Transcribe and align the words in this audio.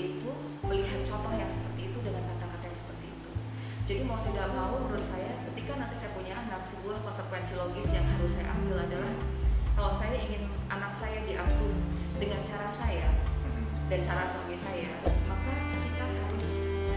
seperti 0.00 0.16
itu, 0.16 0.32
melihat 0.64 1.00
contoh 1.12 1.32
yang 1.36 1.50
seperti 1.52 1.92
itu 1.92 1.98
dengan 2.00 2.24
kata-kata 2.24 2.64
yang 2.72 2.78
seperti 2.80 3.06
itu. 3.12 3.30
Jadi 3.84 4.00
mau 4.08 4.18
tidak 4.24 4.48
mau 4.56 4.72
menurut 4.80 5.04
saya 5.12 5.44
ketika 5.52 5.72
nanti 5.76 5.94
saya 6.00 6.10
punya 6.16 6.32
anak, 6.40 6.60
sebuah 6.72 7.04
konsekuensi 7.04 7.52
logis 7.52 7.88
yang 7.92 8.06
harus 8.08 8.32
saya 8.32 8.48
ambil 8.56 8.76
adalah 8.80 9.12
kalau 9.76 9.92
saya 10.00 10.16
ingin 10.24 10.48
anak 10.72 10.96
saya 11.04 11.20
diasuh 11.28 11.72
dengan 12.16 12.40
cara 12.48 12.72
saya 12.80 13.12
dan 13.92 14.00
cara 14.00 14.24
suami 14.32 14.56
saya, 14.64 14.88
maka 15.28 15.52
kita 15.68 16.04
harus 16.08 16.48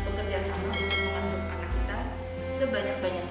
bekerja 0.07 0.37
sama 0.47 0.71
untuk 0.71 0.99
mengasuh 1.03 1.41
anak 1.59 1.69
kita 1.75 1.97
sebanyak-banyaknya 2.55 3.22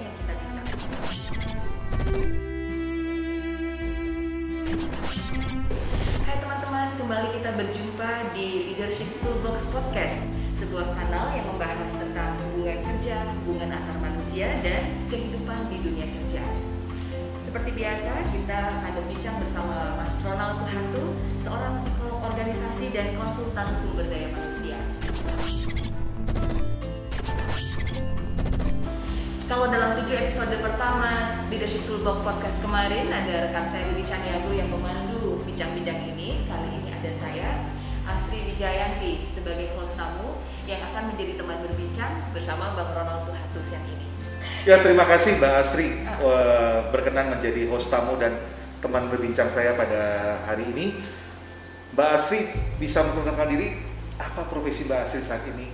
Podcast 9.73 10.21
Sebuah 10.61 10.93
kanal 10.93 11.33
yang 11.33 11.49
membahas 11.49 11.89
tentang 11.97 12.37
hubungan 12.45 12.77
kerja, 12.85 13.25
hubungan 13.41 13.73
antar 13.73 13.97
manusia, 13.97 14.61
dan 14.61 15.01
kehidupan 15.09 15.65
di 15.73 15.81
dunia 15.81 16.05
kerja 16.13 16.45
Seperti 17.49 17.69
biasa, 17.81 18.11
kita 18.29 18.59
akan 18.69 18.91
berbincang 19.01 19.41
bersama 19.41 19.97
Mas 19.97 20.13
Ronald 20.21 20.61
Tuhantu 20.61 21.05
Seorang 21.41 21.73
psikolog 21.81 22.21
organisasi 22.21 22.85
dan 22.93 23.17
konsultan 23.17 23.67
sumber 23.81 24.05
daya 24.13 24.29
manusia 24.29 24.77
Kalau 29.49 29.73
dalam 29.73 29.97
tujuh 29.97 30.15
episode 30.21 30.53
pertama 30.61 31.41
Leadership 31.49 31.81
Toolbox 31.89 32.21
Podcast 32.21 32.57
kemarin 32.61 33.09
ada 33.09 33.49
rekan 33.49 33.73
saya 33.73 33.89
Rudi 33.89 34.05
Caniago 34.05 34.53
yang 34.53 34.69
memandu 34.69 35.41
bincang-bincang 35.49 36.13
ini. 36.13 36.45
Kali 36.45 36.69
ini 36.77 36.89
ada 36.93 37.11
saya 37.17 37.72
Asri 38.33 38.49
Wijayanti 38.49 39.29
sebagai 39.37 39.77
host 39.77 39.93
tamu 39.93 40.41
yang 40.65 40.81
akan 40.89 41.13
menjadi 41.13 41.37
teman 41.37 41.61
berbincang 41.69 42.33
bersama 42.33 42.73
Bang 42.73 42.89
Ronald 42.97 43.29
Tuhatus 43.29 43.65
yang 43.69 43.85
ini. 43.85 44.09
Ya 44.65 44.81
terima 44.81 45.05
kasih 45.05 45.37
Mbak 45.37 45.53
Asri 45.53 46.01
eh, 46.01 46.77
berkenan 46.89 47.37
menjadi 47.37 47.69
host 47.69 47.93
tamu 47.93 48.17
dan 48.17 48.33
teman 48.81 49.13
berbincang 49.13 49.53
saya 49.53 49.77
pada 49.77 50.01
hari 50.49 50.65
ini. 50.65 50.97
Mbak 51.93 52.09
Asri 52.09 52.49
bisa 52.81 53.05
memperkenalkan 53.05 53.53
diri 53.53 53.77
apa 54.17 54.49
profesi 54.49 54.81
Mbak 54.89 54.99
Asri 55.05 55.21
saat 55.21 55.45
ini? 55.53 55.69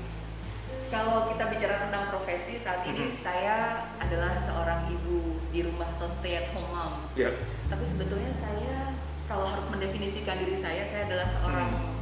Kalau 0.91 1.31
kita 1.31 1.47
bicara 1.47 1.87
tentang 1.87 2.11
profesi 2.11 2.59
saat 2.59 2.83
ini 2.83 3.15
Mhm. 3.15 3.23
saya 3.23 3.87
adalah 4.03 4.35
seorang 4.43 4.91
ibu 4.91 5.39
di 5.55 5.63
rumah 5.63 5.87
atau 5.95 6.11
stay 6.19 6.43
at 6.43 6.51
home 6.51 6.67
mom. 6.75 7.07
Ya, 7.15 7.31
Tapi 7.71 7.87
sebetulnya 7.87 8.35
saya 8.43 8.99
kalau 9.31 9.47
harus 9.47 9.63
mendefinisikan 9.71 10.43
diri 10.43 10.59
saya, 10.59 10.91
saya 10.91 11.07
adalah 11.07 11.27
seorang 11.39 11.71
Hmm. 11.71 11.98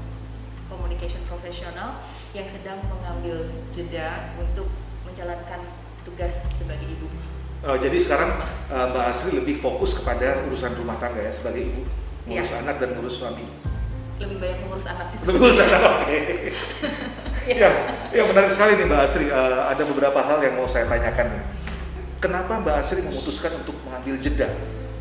Communication 0.68 1.24
profesional 1.28 2.04
yang 2.32 2.48
sedang 2.52 2.80
mengambil 2.88 3.52
jeda 3.72 4.36
untuk 4.38 4.68
menjalankan 5.04 5.66
tugas 6.04 6.34
sebagai 6.60 6.88
ibu. 6.88 7.08
Eh, 7.66 7.78
jadi 7.82 7.98
sekarang 8.06 8.32
eh, 8.70 8.86
Mbak 8.94 9.06
Asri 9.12 9.32
lebih 9.34 9.60
fokus 9.60 9.98
kepada 9.98 10.46
urusan 10.46 10.78
rumah 10.78 11.02
tangga 11.02 11.20
ya 11.24 11.34
sebagai 11.34 11.68
ibu, 11.74 11.82
ngurus 12.30 12.52
Iya. 12.54 12.62
anak 12.64 12.76
dan 12.78 12.90
ngurus 12.96 13.16
suami. 13.18 13.46
Lebih 14.18 14.38
banyak 14.42 14.60
mengurus 14.66 14.86
anak 14.86 15.06
sih. 15.14 15.18
Lebih 15.26 15.40
ngurus 15.42 15.60
anak, 15.62 15.82
oke. 15.82 16.06
Iya. 16.08 16.54
Ya, 17.48 17.72
ya 18.12 18.28
menarik 18.28 18.52
sekali 18.60 18.76
nih 18.76 18.86
Mbak 18.92 19.02
Asri. 19.08 19.26
Eh, 19.32 19.62
ada 19.72 19.84
beberapa 19.88 20.20
hal 20.20 20.44
yang 20.44 20.60
mau 20.60 20.68
saya 20.68 20.84
tanyakan 20.84 21.32
nih. 21.32 21.44
Kenapa 22.20 22.60
Mbak 22.60 22.76
Asri 22.76 23.00
memutuskan 23.00 23.56
untuk 23.56 23.80
mengambil 23.88 24.20
jeda? 24.20 24.52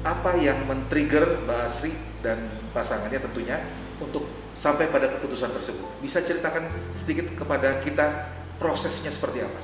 Apa 0.07 0.39
yang 0.39 0.63
men-trigger 0.63 1.43
Mbak 1.43 1.59
Asri 1.67 1.91
dan 2.23 2.39
pasangannya 2.71 3.19
tentunya 3.19 3.59
untuk 3.99 4.31
sampai 4.67 4.91
pada 4.91 5.07
keputusan 5.15 5.55
tersebut? 5.55 5.87
Bisa 6.03 6.19
ceritakan 6.27 6.67
sedikit 6.99 7.31
kepada 7.39 7.79
kita 7.87 8.35
prosesnya 8.59 9.15
seperti 9.15 9.47
apa? 9.47 9.63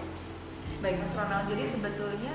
Baik 0.78 1.02
Mas 1.02 1.10
Ronald, 1.18 1.50
jadi 1.50 1.64
sebetulnya 1.74 2.34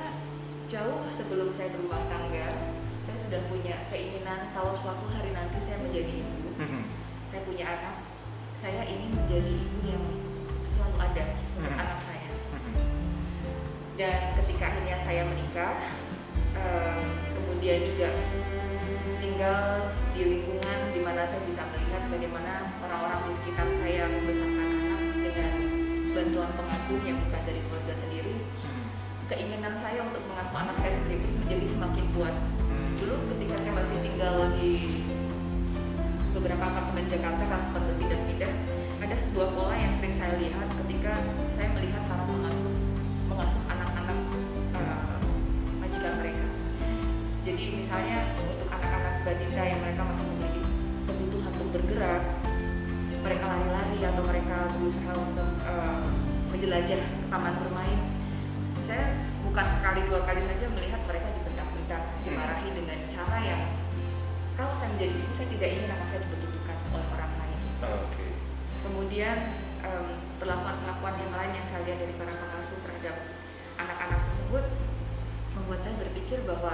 jauh 0.68 1.00
sebelum 1.16 1.56
saya 1.56 1.72
berumah 1.72 2.04
tangga, 2.12 2.76
saya 3.08 3.18
sudah 3.24 3.42
punya 3.48 3.88
keinginan 3.88 4.52
kalau 4.52 4.76
suatu 4.76 5.08
hari 5.16 5.32
nanti 5.32 5.64
saya 5.64 5.80
menjadi 5.80 6.12
ibu, 6.28 6.60
Mhm. 6.60 6.82
saya 7.32 7.42
punya 7.48 7.66
anak, 7.72 7.96
saya 8.60 8.84
ingin 8.84 9.16
menjadi 9.16 9.52
ibu 9.64 9.78
yang 9.88 10.06
selalu 10.76 10.98
ada 11.00 11.26
untuk 11.56 11.72
Hmm. 11.72 11.84
anak 11.88 12.00
saya. 12.04 12.32
Mhm. 12.52 12.74
Dan 13.96 14.20
ketika 14.44 14.64
akhirnya 14.76 14.98
saya 15.08 15.22
menikah, 15.24 15.76
em, 16.52 17.00
kemudian 17.32 17.80
juga 17.96 18.10
tinggal 19.24 19.60
di 20.12 20.22
lingkungan 20.36 20.80
di 20.92 21.00
mana 21.00 21.32
saya 21.32 21.42
bisa 21.48 21.64
melihat 21.98 22.14
bagaimana 22.14 22.54
orang-orang 22.86 23.20
di 23.26 23.32
sekitar 23.42 23.68
saya 23.82 24.06
membesarkan 24.06 24.70
anak 24.70 25.02
dengan 25.18 25.54
bantuan 26.14 26.50
pengasuh 26.54 27.00
yang 27.02 27.18
bukan 27.26 27.42
dari 27.42 27.62
keluarga 27.66 27.94
sendiri, 27.98 28.34
keinginan 29.26 29.74
saya 29.82 30.00
untuk 30.06 30.22
mengasuh 30.30 30.58
anak 30.62 30.78
saya 30.78 30.94
sendiri 30.94 31.26
menjadi 31.42 31.66
semakin 31.74 32.06
kuat. 32.14 32.36
Dulu 33.02 33.16
ketika 33.34 33.56
saya 33.66 33.74
masih 33.74 33.98
tinggal 34.06 34.36
di 34.62 34.70
beberapa 36.38 36.64
apartemen 36.70 37.06
Jakarta 37.10 37.44
transfer 37.50 37.82
berpindah-pindah, 37.82 38.54
ada 39.02 39.16
sebuah 39.18 39.48
pola 39.58 39.74
yang 39.74 39.94
sering 39.98 40.16
saya 40.22 40.34
lihat 40.38 40.68
ketika 40.86 41.14
saya 41.58 41.70
melihat 41.82 42.02
para 42.06 42.24
pengasuh 42.30 42.74
mengasuh 43.26 43.64
anak-anak 43.74 44.20
eh, 44.78 45.18
majikan 45.82 46.14
mereka. 46.22 46.46
Jadi 47.42 47.64
misalnya 47.74 48.38
untuk 48.38 48.70
anak-anak 48.70 49.16
balita 49.26 49.64
yang 49.66 49.82
bergerak, 51.98 52.30
mereka 53.26 53.44
lari-lari 53.50 54.00
atau 54.06 54.22
mereka 54.30 54.70
berusaha 54.70 55.14
untuk 55.18 55.50
eh, 55.66 55.98
menjelajah 56.54 57.02
ke 57.02 57.26
taman 57.26 57.58
bermain. 57.58 58.00
Saya 58.86 59.18
bukan 59.42 59.66
sekali 59.82 60.06
dua 60.06 60.22
kali 60.30 60.46
saja 60.46 60.66
melihat 60.78 61.02
mereka 61.10 61.34
dibentak-bentak, 61.34 62.02
dimarahi 62.22 62.70
dengan 62.70 62.98
cara 63.10 63.38
yang 63.42 63.62
kalau 64.54 64.78
saya 64.78 64.94
menjadi 64.94 65.14
ibu 65.18 65.32
saya 65.34 65.48
tidak 65.58 65.70
ingin 65.74 65.90
anak 65.90 66.08
saya 66.14 66.20
dibentuk-bentukan 66.22 66.78
oleh 66.94 67.08
orang 67.18 67.32
lain. 67.34 67.60
Oke. 67.82 68.28
Kemudian 68.86 69.38
em, 69.82 70.06
perlakuan-perlakuan 70.38 71.16
yang 71.18 71.34
lain 71.34 71.52
yang 71.58 71.66
saya 71.66 71.82
lihat 71.82 71.98
dari 71.98 72.14
para 72.14 72.34
pengasuh 72.38 72.78
terhadap 72.86 73.16
anak-anak 73.82 74.22
tersebut 74.22 74.66
membuat 75.58 75.82
saya 75.82 75.96
berpikir 75.98 76.46
bahwa 76.46 76.74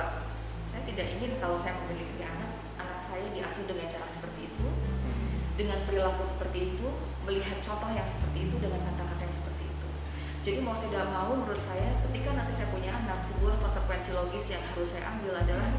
saya 0.76 0.84
tidak 0.84 1.08
ingin 1.16 1.32
kalau 1.40 1.64
saya 1.64 1.80
memiliki 1.80 2.28
anak, 2.28 2.52
anak 2.76 3.00
saya 3.08 3.24
diasuh 3.32 3.64
dengan 3.72 3.88
cara. 3.88 4.03
Dengan 5.54 5.86
perilaku 5.86 6.26
seperti 6.26 6.74
itu, 6.74 6.88
melihat 7.24 7.62
contoh 7.62 7.92
yang 7.94 8.08
seperti 8.10 8.50
itu 8.50 8.56
dengan 8.58 8.82
kata-kata 8.84 9.22
yang 9.22 9.36
seperti 9.38 9.64
itu. 9.70 9.88
Jadi 10.44 10.60
mau 10.60 10.76
tidak 10.82 11.06
mau 11.14 11.32
menurut 11.32 11.64
saya 11.70 12.02
ketika 12.10 12.30
nanti 12.34 12.52
saya 12.58 12.68
punya 12.74 12.92
anak, 12.92 13.20
sebuah 13.30 13.56
konsekuensi 13.62 14.12
logis 14.12 14.46
yang 14.50 14.64
harus 14.66 14.90
saya 14.92 15.04
ambil 15.14 15.34
adalah 15.38 15.70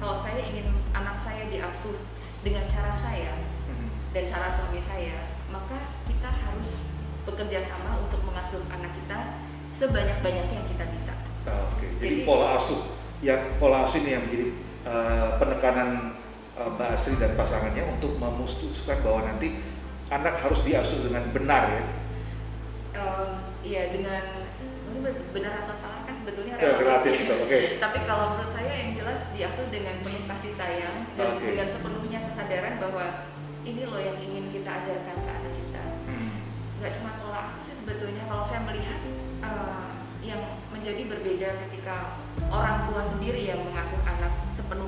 kalau 0.00 0.16
saya 0.24 0.40
ingin 0.42 0.66
anak 0.96 1.20
saya 1.22 1.44
diasuh 1.46 1.96
dengan 2.40 2.64
cara 2.66 2.96
saya 2.96 3.32
Mhm. 3.68 3.88
dan 4.16 4.24
cara 4.26 4.48
suami 4.56 4.80
saya, 4.80 5.28
maka 5.52 5.76
kita 6.08 6.30
harus 6.32 6.70
bekerja 7.28 7.68
sama 7.68 8.00
untuk 8.00 8.24
mengasuh 8.24 8.64
anak 8.72 8.96
kita 8.96 9.44
sebanyak-banyaknya 9.76 10.56
yang 10.64 10.68
kita 10.68 10.84
bisa. 10.90 11.12
Oke, 11.46 11.86
jadi 12.00 12.24
Jadi- 12.24 12.26
pola 12.26 12.56
asuh 12.56 12.96
yang 13.20 13.60
pola 13.60 13.84
asuh 13.84 14.00
ini 14.00 14.10
yang 14.16 14.24
menjadi 14.24 14.48
eh, 14.80 15.28
penekanan 15.36 16.16
eh, 16.58 16.68
Mbak 16.70 16.88
Asri 16.96 17.14
dan 17.20 17.38
pasangannya 17.38 17.84
untuk 17.98 18.16
memutuskan 18.16 18.98
bahwa 19.04 19.20
nanti 19.28 19.60
anak 20.10 20.42
harus 20.42 20.64
diasuh 20.66 21.06
dengan 21.06 21.28
benar 21.30 21.62
ya. 21.70 21.82
Em, 22.98 23.50
Iya 23.60 23.92
dengan 23.92 24.24
benar 25.36 25.52
atau 25.68 25.76
salah 25.84 26.00
kan 26.08 26.16
sebetulnya 26.16 26.56
Ya, 26.56 26.80
relatif 26.80 27.12
gitu. 27.12 27.34
Oke. 27.44 27.58
Tapi 27.84 27.98
kalau 28.08 28.36
menurut 28.36 28.52
saya 28.56 28.72
yang 28.72 28.90
jelas 28.96 29.20
diasuh 29.36 29.68
dengan 29.68 30.00
penuh 30.00 30.24
kasih 30.24 30.52
sayang 30.56 30.96
dan 31.20 31.36
Oke. 31.36 31.44
dengan 31.44 31.68
sepenuhnya 31.68 32.18
kesadaran 32.32 32.80
bahwa 32.80 33.28
ini 33.68 33.84
loh 33.84 34.00
yang 34.00 34.16
ingin 34.16 34.48
kita 34.48 34.70
ajarkan 34.80 35.16
ke 35.20 35.28
anak 35.28 35.52
kita. 35.60 35.82
Hmm. 36.08 36.32
Nggak 36.80 36.92
cuma 36.96 37.10
pola 37.20 37.40
asuh 37.52 37.62
sih 37.68 37.76
sebetulnya 37.84 38.24
kalau 38.32 38.44
saya 38.48 38.64
melihat 38.64 39.00
eh, 39.44 39.88
yang 40.24 40.42
menjadi 40.72 41.02
berbeda 41.04 41.48
ketika 41.68 42.16
orang 42.48 42.88
tua 42.88 43.02
sendiri 43.12 43.44
yang 43.44 43.60
mengasuh 43.60 44.00
anak 44.08 44.32
sepenuh 44.56 44.79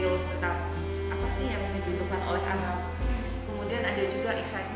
detail 0.00 0.16
tentang 0.32 0.56
apa 1.12 1.26
sih 1.36 1.44
yang 1.52 1.60
dibutuhkan 1.76 2.20
oleh 2.24 2.40
anak. 2.48 2.88
Kemudian 3.44 3.84
ada 3.84 4.00
juga 4.08 4.32
excitement 4.32 4.69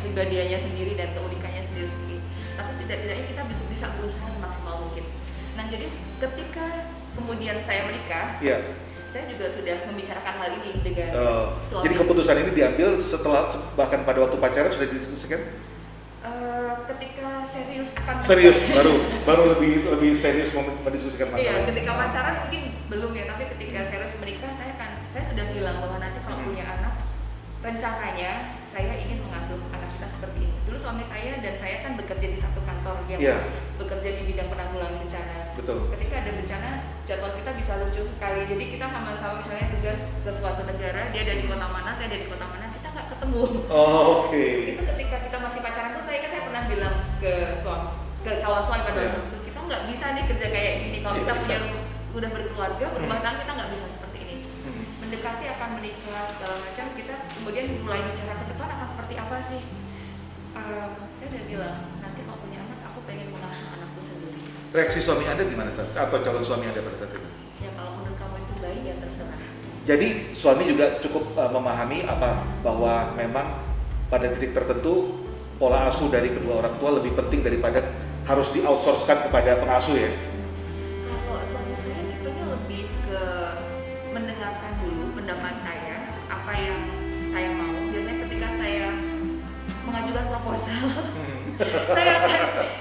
kepribadiannya 0.00 0.58
sendiri 0.58 0.96
dan 0.96 1.12
keunikannya 1.12 1.62
sendiri-sendiri 1.68 2.18
tapi 2.56 2.72
tidak-tidaknya 2.80 3.26
kita 3.28 3.42
bisa 3.46 3.62
bisa 3.68 3.86
berusaha 3.94 4.28
semaksimal 4.30 4.74
mungkin. 4.80 5.04
Nah 5.52 5.64
jadi 5.68 5.86
ketika 6.18 6.64
kemudian 7.12 7.56
saya 7.62 7.80
menikah 7.84 8.26
Iya. 8.40 8.58
saya 9.10 9.24
juga 9.26 9.46
sudah 9.50 9.76
membicarakan 9.84 10.34
hal 10.38 10.48
ini 10.56 10.70
dengan 10.80 11.08
Eh, 11.10 11.44
suami. 11.68 11.84
jadi 11.84 11.94
keputusan 11.98 12.36
ini 12.38 12.50
diambil 12.54 12.88
setelah 12.98 13.42
bahkan 13.74 14.00
pada 14.02 14.18
waktu 14.20 14.36
pacaran 14.38 14.70
sudah 14.70 14.88
didiskusikan? 14.88 15.40
Eh, 16.20 16.72
ketika 16.86 17.28
serius 17.48 17.90
akan 17.94 18.16
serius 18.24 18.56
baru 18.70 18.94
baru 19.24 19.42
lebih 19.52 19.72
lebih 19.90 20.10
serius 20.16 20.52
mendiskusikan 20.52 21.28
masalah 21.28 21.44
Iya, 21.44 21.68
ketika 21.68 21.92
pacaran 21.94 22.34
mungkin 22.40 22.62
belum 22.88 23.10
ya, 23.12 23.24
tapi 23.26 23.44
ketika 23.52 23.80
serius 23.88 24.14
menikah 24.16 24.52
saya 24.54 24.72
kan 24.76 24.90
saya 25.10 25.24
sudah 25.28 25.44
bilang 25.50 25.76
bahwa 25.80 25.96
nanti 25.98 26.20
kalau 26.24 26.40
Hmm. 26.40 26.48
punya 26.48 26.64
anak 26.66 26.94
rencananya 27.60 28.30
saya 28.70 28.92
ingin 28.96 29.19
suami 30.90 31.06
saya 31.06 31.38
dan 31.38 31.54
saya 31.62 31.86
kan 31.86 31.94
bekerja 31.94 32.26
di 32.34 32.38
satu 32.42 32.66
kantor 32.66 32.98
yang 33.06 33.22
Iya. 33.22 33.36
bekerja 33.78 34.10
di 34.10 34.22
bidang 34.26 34.50
penanggulangan 34.50 34.98
bencana. 34.98 35.36
betul 35.54 35.86
Ketika 35.86 36.14
ada 36.18 36.30
bencana, 36.34 36.70
jadwal 37.06 37.30
kita 37.30 37.50
bisa 37.54 37.72
lucu 37.78 38.02
sekali. 38.10 38.40
Jadi 38.50 38.64
kita 38.74 38.86
sama-sama 38.90 39.38
misalnya 39.38 39.70
tugas 39.70 40.00
ke 40.26 40.30
suatu 40.34 40.62
negara, 40.66 41.14
dia 41.14 41.22
ada 41.22 41.34
di 41.38 41.46
kota 41.46 41.68
mana, 41.70 41.94
saya 41.94 42.10
ada 42.10 42.18
di 42.18 42.26
kota 42.26 42.42
mana, 42.42 42.74
kita 42.74 42.88
nggak 42.90 43.06
ketemu. 43.06 43.42
oh, 43.70 44.02
oke 44.26 44.42
Itu 44.66 44.82
ketika 44.82 45.16
kita 45.30 45.36
masih 45.38 45.60
pacaran 45.62 45.90
tuh 45.94 46.02
saya 46.02 46.18
kan 46.18 46.30
saya 46.34 46.42
pernah 46.42 46.62
bilang 46.66 46.96
ke 47.22 47.32
suami, 47.62 47.88
ke 48.26 48.30
calon 48.42 48.62
suami 48.66 48.82
pada 48.82 48.98
Iya. 48.98 49.06
waktu 49.06 49.22
itu, 49.22 49.38
kita 49.46 49.58
nggak 49.62 49.82
bisa 49.94 50.06
nih 50.10 50.24
kerja 50.26 50.46
kayak 50.50 50.72
gini. 50.82 50.98
Kalau 51.06 51.14
kita 51.16 51.32
Iya. 51.32 51.38
punya 51.38 51.58
udah 52.10 52.30
berkeluarga, 52.34 52.84
berumah 52.90 53.14
Hmm. 53.14 53.24
tangga 53.24 53.38
kita 53.38 53.52
nggak 53.54 53.70
bisa 53.70 53.86
seperti 53.94 54.18
ini. 54.26 54.36
Mhm. 54.66 54.82
Mendekati 55.06 55.44
akan 55.54 55.68
menikah 55.78 56.22
segala 56.34 56.54
macam, 56.58 56.86
kita 56.98 57.14
kemudian 57.30 57.64
mulai 57.78 58.00
bicara 58.02 58.34
ke 58.34 58.44
depan 58.50 58.68
akan 58.68 58.86
seperti 58.90 59.14
apa 59.16 59.38
sih? 59.46 59.62
Eh, 60.50 60.88
saya 61.22 61.26
udah 61.30 61.42
bilang 61.46 61.76
nanti 62.02 62.20
kalau 62.26 62.38
punya 62.42 62.58
anak, 62.66 62.78
aku 62.90 62.98
pengen 63.06 63.30
mengasuh 63.30 63.70
anakku 63.70 64.00
sendiri. 64.02 64.40
reaksi 64.74 64.98
suami 64.98 65.24
anda 65.30 65.46
gimana 65.46 65.70
saat 65.74 65.94
atau 65.94 66.18
calon 66.26 66.42
suami 66.42 66.66
anda 66.66 66.82
pada 66.82 66.96
saat 66.98 67.14
itu 67.14 67.28
Ya 67.62 67.70
kalau 67.78 68.02
menurut 68.02 68.18
kamu 68.18 68.36
itu 68.42 68.54
baik 68.58 68.82
ya 68.82 68.94
terserah. 68.98 69.38
Jadi 69.86 70.08
suami 70.34 70.62
juga 70.66 70.86
cukup 70.98 71.24
uh, 71.38 71.50
memahami 71.54 72.02
apa 72.02 72.42
bahwa 72.66 73.14
memang 73.14 73.46
pada 74.10 74.26
titik 74.34 74.56
tertentu 74.56 75.22
pola 75.60 75.86
asuh 75.92 76.08
dari 76.10 76.34
kedua 76.34 76.64
orang 76.64 76.74
tua 76.82 76.98
lebih 76.98 77.14
penting 77.14 77.46
daripada 77.46 77.84
harus 78.26 78.48
di 78.50 78.64
outsourcekan 78.64 79.30
kepada 79.30 79.60
pengasuh 79.60 79.94
ya. 79.94 80.10
Saya 91.60 92.12
akan 92.18 92.40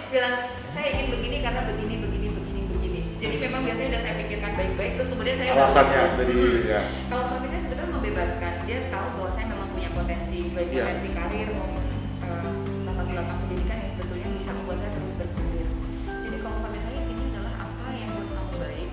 bilang 0.09 0.35
saya 0.71 0.87
ingin 0.89 1.07
begini 1.11 1.37
karena 1.43 1.61
begini, 1.67 1.95
begini, 1.99 2.27
begini, 2.31 2.61
begini. 2.71 2.99
Jadi 3.19 3.35
memang 3.37 3.61
biasanya 3.67 3.89
udah 3.91 4.01
saya 4.01 4.15
pikirkan 4.17 4.51
baik-baik, 4.55 4.91
terus 4.95 5.09
kemudian 5.11 5.35
saya 5.35 5.51
Alasannya 5.53 6.03
dari 6.15 6.33
Hmm. 6.33 6.63
ya. 6.63 6.81
Kalau 7.11 7.23
suami 7.27 7.47
saya 7.49 7.61
sebetulnya 7.61 7.91
membebaskan, 7.91 8.53
dia 8.63 8.79
tahu 8.87 9.07
bahwa 9.19 9.29
saya 9.35 9.45
memang 9.47 9.69
punya 9.71 9.89
potensi, 9.91 10.39
baik 10.49 10.67
Iya. 10.69 10.83
potensi 10.87 11.09
karir 11.11 11.47
maupun 11.51 11.83
eh, 12.19 12.51
latar 12.87 13.05
belakang 13.05 13.37
pendidikan 13.43 13.77
yang 13.77 13.91
sebetulnya 13.93 14.27
bisa 14.33 14.51
membuat 14.53 14.77
saya 14.79 14.91
terus 14.93 15.13
berkarir. 15.17 15.67
Jadi 16.07 16.37
kalau 16.39 16.57
suami 16.59 16.79
saya 16.79 16.99
ini 17.03 17.23
adalah 17.27 17.53
apa 17.59 17.85
yang 17.91 18.09
menurut 18.09 18.31
kamu 18.31 18.53
baik, 18.55 18.89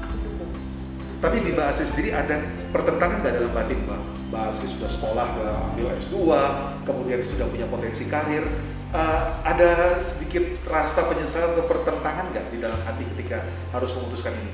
aku 0.00 0.16
dukung. 0.18 0.52
Tapi 1.20 1.36
di 1.38 1.50
Mbak 1.52 1.66
Asri 1.68 1.84
sendiri 1.86 2.10
ada 2.10 2.36
pertentangan 2.70 3.16
nggak 3.20 3.34
dalam 3.36 3.52
batin 3.52 3.78
Mbak? 3.86 4.00
Mbak 4.30 4.42
Asri 4.54 4.68
sudah 4.70 4.90
sekolah, 4.90 5.26
sudah 5.34 5.54
ambil 5.74 5.86
S2, 5.98 6.16
kemudian 6.86 7.20
sudah 7.26 7.46
punya 7.50 7.66
potensi 7.66 8.06
karir. 8.06 8.46
Uh, 8.90 9.38
ada 9.46 10.02
sedikit 10.02 10.42
rasa 10.66 11.06
penyesalan 11.06 11.54
atau 11.54 11.62
pertentangan 11.66 12.30
nggak 12.34 12.50
di 12.50 12.58
dalam 12.58 12.78
hati 12.82 13.06
ketika 13.14 13.42
harus 13.70 13.90
memutuskan 13.94 14.34
ini? 14.34 14.50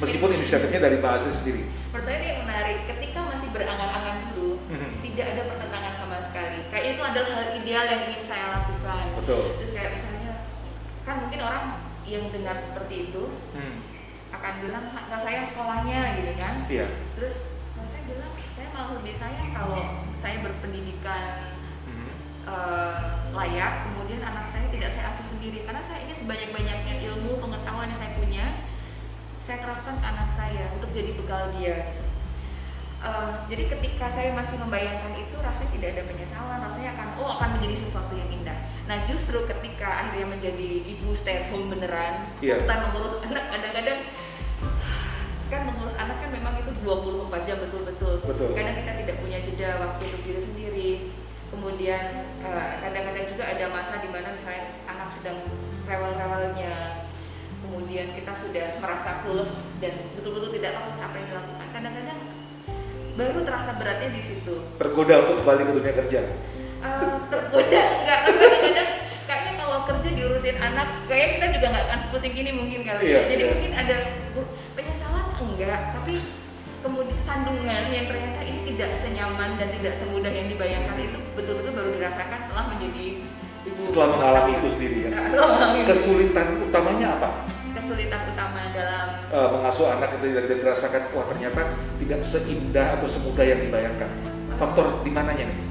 Meskipun 0.00 0.32
inisiatifnya 0.36 0.80
dari 0.80 0.96
Mbak 1.00 1.12
Asri 1.12 1.32
sendiri. 1.40 1.62
Saya 1.92 2.16
ini 2.20 2.26
yang 2.32 2.40
menarik, 2.44 2.78
ketika 2.88 3.20
masih 3.28 3.48
berangan-angan 3.52 4.16
dulu, 4.32 4.60
Mhm. 4.68 4.90
tidak 5.04 5.26
ada 5.36 5.42
pertentangan 5.52 5.92
sama 6.00 6.16
sekali. 6.24 6.58
Kayak 6.72 6.86
itu 6.88 7.02
adalah 7.04 7.30
hal 7.32 7.46
ideal 7.56 7.84
yang 7.84 8.00
ingin 8.08 8.24
saya 8.24 8.46
lakukan. 8.60 9.04
Betul. 9.20 9.42
Terus 9.60 9.72
kayak 9.76 9.90
misalnya, 10.00 10.32
kan 11.04 11.14
mungkin 11.24 11.40
orang 11.44 11.64
yang 12.08 12.24
dengar 12.32 12.56
seperti 12.64 12.94
itu 13.12 13.24
Hmm. 13.52 13.76
akan 14.32 14.52
bilang 14.64 14.84
nggak 14.88 15.20
sayang 15.20 15.46
sekolahnya 15.48 16.00
gitu 16.16 16.32
kan. 16.36 16.54
Iya. 16.68 16.86
Terus 17.16 17.36
saya 17.76 18.02
bilang 18.04 18.32
saya 18.32 18.47
malah 18.78 18.94
lebih 19.02 19.18
sayang 19.18 19.50
kalau 19.50 19.82
saya 20.22 20.38
berpendidikan 20.38 21.50
Mhm. 21.82 22.08
eh, 22.46 23.02
layak, 23.34 23.72
kemudian 23.90 24.22
anak 24.22 24.54
saya 24.54 24.70
tidak 24.70 24.94
saya 24.94 25.10
asuh 25.10 25.26
sendiri 25.34 25.66
karena 25.66 25.82
saya 25.90 26.06
ini 26.06 26.14
sebanyak-banyaknya 26.14 26.94
ilmu 27.10 27.42
pengetahuan 27.42 27.90
yang 27.90 27.98
saya 27.98 28.12
punya 28.14 28.46
saya 29.42 29.58
terapkan 29.66 29.98
ke 29.98 30.06
anak 30.06 30.28
saya 30.38 30.64
untuk 30.78 30.94
jadi 30.94 31.10
bekal 31.18 31.50
dia. 31.58 31.76
Eh, 32.98 33.30
jadi 33.50 33.64
ketika 33.66 34.06
saya 34.14 34.30
masih 34.30 34.62
membayangkan 34.62 35.12
itu 35.18 35.34
rasanya 35.38 35.70
tidak 35.74 35.88
ada 35.98 36.02
penyesalan, 36.06 36.58
rasanya 36.62 36.90
akan 36.94 37.08
oh 37.18 37.28
akan 37.34 37.48
menjadi 37.58 37.76
sesuatu 37.82 38.14
yang 38.14 38.30
indah. 38.30 38.58
Nah 38.86 38.96
justru 39.10 39.38
ketika 39.42 39.88
akhirnya 39.90 40.38
menjadi 40.38 40.70
ibu 40.86 41.18
stay 41.18 41.42
at 41.42 41.46
home 41.50 41.66
beneran, 41.66 42.30
full 42.38 42.62
time 42.62 42.82
mengurus 42.90 43.16
anak 43.26 43.44
kadang-kadang 43.50 44.00
anak 46.08 46.24
kan 46.24 46.30
memang 46.32 46.54
itu 46.56 46.72
24 46.80 47.44
jam 47.44 47.56
betul-betul 47.60 48.14
Betul. 48.24 48.48
karena 48.56 48.72
kita 48.80 48.92
tidak 49.04 49.16
punya 49.20 49.38
jeda 49.44 49.68
waktu 49.76 50.02
untuk 50.08 50.22
diri 50.24 50.40
sendiri. 50.40 50.90
Kemudian 51.48 52.04
eh, 52.40 52.72
kadang-kadang 52.80 53.26
juga 53.28 53.44
ada 53.44 53.64
masa 53.68 54.00
di 54.00 54.08
mana 54.08 54.32
misalnya 54.32 54.64
anak 54.88 55.08
sedang 55.20 55.36
rewel-rewelnya. 55.84 57.04
Kemudian 57.60 58.16
kita 58.16 58.32
sudah 58.40 58.80
merasa 58.80 59.20
clueless 59.20 59.52
dan 59.84 59.92
betul-betul 60.16 60.56
tidak 60.56 60.80
tahu 60.80 60.88
apa 60.96 61.14
yang 61.20 61.26
dilakukan 61.28 61.68
kadang-kadang 61.68 62.20
baru 63.18 63.38
terasa 63.44 63.70
beratnya 63.76 64.08
di 64.08 64.22
situ. 64.24 64.54
Tergoda 64.80 65.14
untuk 65.26 65.36
kembali 65.44 65.60
ke 65.60 65.72
dunia 65.76 65.94
kerja. 66.04 66.20
Eh, 66.78 67.14
tergoda. 67.28 67.82
Nggak 68.06 68.18
tapi 68.24 68.38
kadang-kadang 68.40 68.90
kayaknya 69.28 69.52
kalau 69.60 69.78
kerja 69.84 70.08
diurusin 70.16 70.56
anak 70.56 70.88
kayak 71.04 71.28
kita 71.36 71.46
juga 71.52 71.66
nggak 71.68 71.84
akan 71.84 72.00
pusing 72.08 72.32
gini 72.32 72.50
mungkin 72.56 72.80
kali 72.80 73.02
Iya, 73.04 73.12
ya 73.12 73.20
jadi 73.28 73.42
iya. 73.44 73.50
mungkin 73.52 73.72
ada 73.76 73.96
enggak 75.44 75.80
tapi 75.94 76.14
kemudian 76.78 77.18
sandungan 77.26 77.82
yang 77.90 78.06
ternyata 78.06 78.40
ini 78.46 78.60
tidak 78.74 78.90
senyaman 79.02 79.50
dan 79.58 79.68
tidak 79.78 79.94
semudah 79.98 80.30
yang 80.30 80.46
dibayangkan 80.46 80.96
itu 80.98 81.18
betul-betul 81.34 81.72
baru 81.74 81.90
dirasakan 81.98 82.38
setelah 82.46 82.64
menjadi 82.70 83.04
ibu 83.66 83.80
Setelah 83.82 84.08
mengalami 84.14 84.50
rumah 84.54 84.60
itu 84.62 84.68
sendiri 84.78 84.96
ya. 85.04 85.10
Mengalami 85.34 85.78
itu. 85.82 85.88
Kesulitan 85.90 86.46
utamanya 86.62 87.08
apa? 87.18 87.30
kesulitan 87.68 88.20
utama 88.34 88.60
dalam 88.74 89.06
Eh, 89.28 89.48
mengasuh 89.52 89.86
anak 89.92 90.16
itu 90.18 90.32
dan 90.32 90.44
dirasakan 90.48 91.02
wah 91.12 91.24
ternyata 91.28 91.76
tidak 92.00 92.20
seindah 92.24 92.96
atau 92.96 93.08
semudah 93.08 93.44
yang 93.44 93.60
dibayangkan. 93.60 94.08
Faktor 94.56 95.04
di 95.04 95.10
mananya 95.12 95.52
nih? 95.52 95.67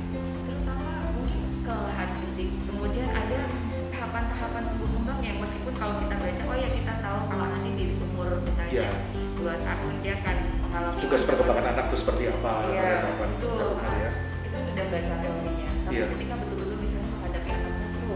Dia 10.07 10.15
akan 10.15 10.37
mengalami 10.63 10.99
Tugas 11.03 11.27
perkembangan 11.27 11.65
anak 11.67 11.85
itu 11.85 11.97
seperti 11.99 12.23
apa? 12.31 12.51
tahapan 12.63 13.29
betul 13.35 13.51
tahapan 13.75 13.91
ya. 13.99 14.09
kita 14.39 14.57
sudah 14.63 14.85
baca 14.87 15.13
teorinya 15.19 15.67
tapi 15.67 15.91
Iya. 15.91 16.05
ketika 16.09 16.33
betul-betul 16.39 16.77
bisa 16.79 16.97
menghadapi 17.03 17.49
anak 17.51 17.73
baru 17.75 18.15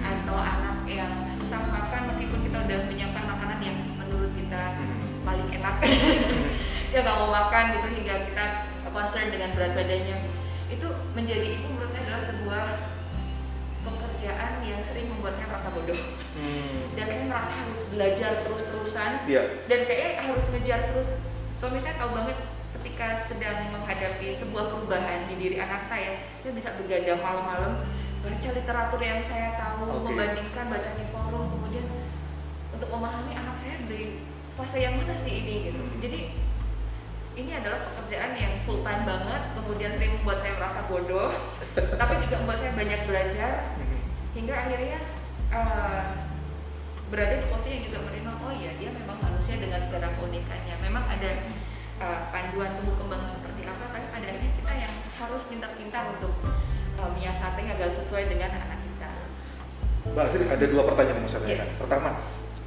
atau 0.00 0.36
anak 0.40 0.76
yang 0.88 1.12
susah 1.36 1.60
makan 1.68 2.00
meskipun 2.08 2.38
kita 2.48 2.56
udah 2.58 2.78
menyiapkan 2.88 3.24
makanan 3.28 3.58
yang 3.60 3.76
menurut 3.94 4.32
kita 4.32 4.60
Hmm. 4.72 5.00
paling 5.20 5.48
enak 5.52 5.74
dia 6.88 6.98
nggak 6.98 7.16
mau 7.18 7.28
makan 7.30 7.64
gitu 7.76 7.88
hingga 7.92 8.14
kita 8.24 8.44
concern 8.88 9.28
dengan 9.28 9.50
berat 9.52 9.72
badannya 9.76 10.16
itu 10.66 10.86
menjadi 11.12 11.46
ibu 11.54 11.66
menurut 11.68 11.92
saya 11.92 12.04
adalah 12.08 12.24
sebuah 12.24 12.66
pekerjaan 13.78 14.52
yang 14.62 14.80
sering 14.82 15.06
membuat 15.08 15.36
saya 15.36 15.46
merasa 15.46 15.68
bodoh 15.70 16.00
Hmm. 16.32 16.94
dan 16.94 17.04
saya 17.04 17.24
merasa 17.26 17.52
harus 17.52 17.80
belajar 17.90 18.32
terus-terusan 18.42 19.10
Iya. 19.26 19.42
dan 19.66 19.80
kayaknya 19.84 20.12
harus 20.24 20.46
ngejar 20.48 20.80
terus 20.88 21.08
suami 21.58 21.82
saya 21.82 21.98
tahu 21.98 22.10
banget 22.14 22.38
ketika 22.78 23.26
sedang 23.26 23.74
menghadapi 23.74 24.38
sebuah 24.38 24.70
perubahan 24.70 25.26
di 25.26 25.34
diri 25.42 25.56
anak 25.58 25.90
saya 25.90 26.22
saya 26.38 26.52
bisa 26.54 26.78
begadang 26.78 27.18
malam-malam 27.18 27.82
baca 28.22 28.48
literatur 28.54 29.00
yang 29.02 29.20
saya 29.26 29.58
tahu 29.58 29.86
Oke. 29.90 30.10
membandingkan 30.10 30.66
baca 30.70 30.90
di 30.94 31.04
forum 31.10 31.44
kemudian 31.54 31.86
untuk 32.74 32.88
memahami 32.90 33.32
anak 33.34 33.56
saya 33.62 33.76
di 33.90 34.22
fase 34.54 34.78
yang 34.78 34.94
mana 35.02 35.14
sih 35.22 35.34
ini 35.34 35.54
gitu 35.70 35.80
Hmm. 35.82 35.98
jadi 35.98 36.20
ini 37.38 37.50
adalah 37.54 37.86
pekerjaan 37.86 38.34
yang 38.34 38.54
full 38.66 38.82
time 38.82 39.06
banget 39.06 39.42
kemudian 39.54 39.94
sering 39.94 40.18
membuat 40.18 40.38
saya 40.42 40.54
merasa 40.58 40.80
bodoh 40.90 41.30
tapi 42.02 42.14
juga 42.26 42.34
membuat 42.42 42.58
saya 42.62 42.72
banyak 42.74 43.00
belajar 43.06 43.52
Hmm. 43.78 43.98
hingga 44.34 44.54
akhirnya 44.54 44.98
eh, 45.50 46.04
berada 47.08 47.34
di 47.40 47.46
posisi 47.50 47.70
yang 47.74 47.82
juga 47.90 47.98
menerima 48.06 48.30
oh 48.46 48.52
iya 48.54 48.70
dia 48.78 48.90
memang 48.94 49.18
manusia 49.48 49.64
dengan 49.64 49.80
segala 49.88 50.08
keunikannya 50.20 50.74
memang 50.84 51.04
ada 51.08 51.30
uh, 52.04 52.20
panduan 52.28 52.76
tumbuh 52.76 53.00
kembang 53.00 53.32
seperti 53.32 53.64
apa 53.64 53.84
tapi 53.88 54.06
pada 54.12 54.26
akhirnya 54.28 54.52
kita 54.60 54.72
yang 54.76 54.94
harus 55.16 55.42
pintar-pintar 55.48 56.04
untuk 56.20 56.36
uh, 57.00 57.08
menyiasati 57.16 57.64
agar 57.64 57.88
sesuai 57.96 58.28
dengan 58.28 58.50
anak 58.60 58.84
kita 58.84 59.08
Mbak 60.12 60.24
Asri 60.28 60.44
ada 60.52 60.66
dua 60.68 60.82
pertanyaan 60.84 61.16
yang 61.16 61.24
mau 61.24 61.32
saya 61.32 61.40
Iya. 61.40 61.48
tanyakan. 61.48 61.68
Pertama, 61.80 62.10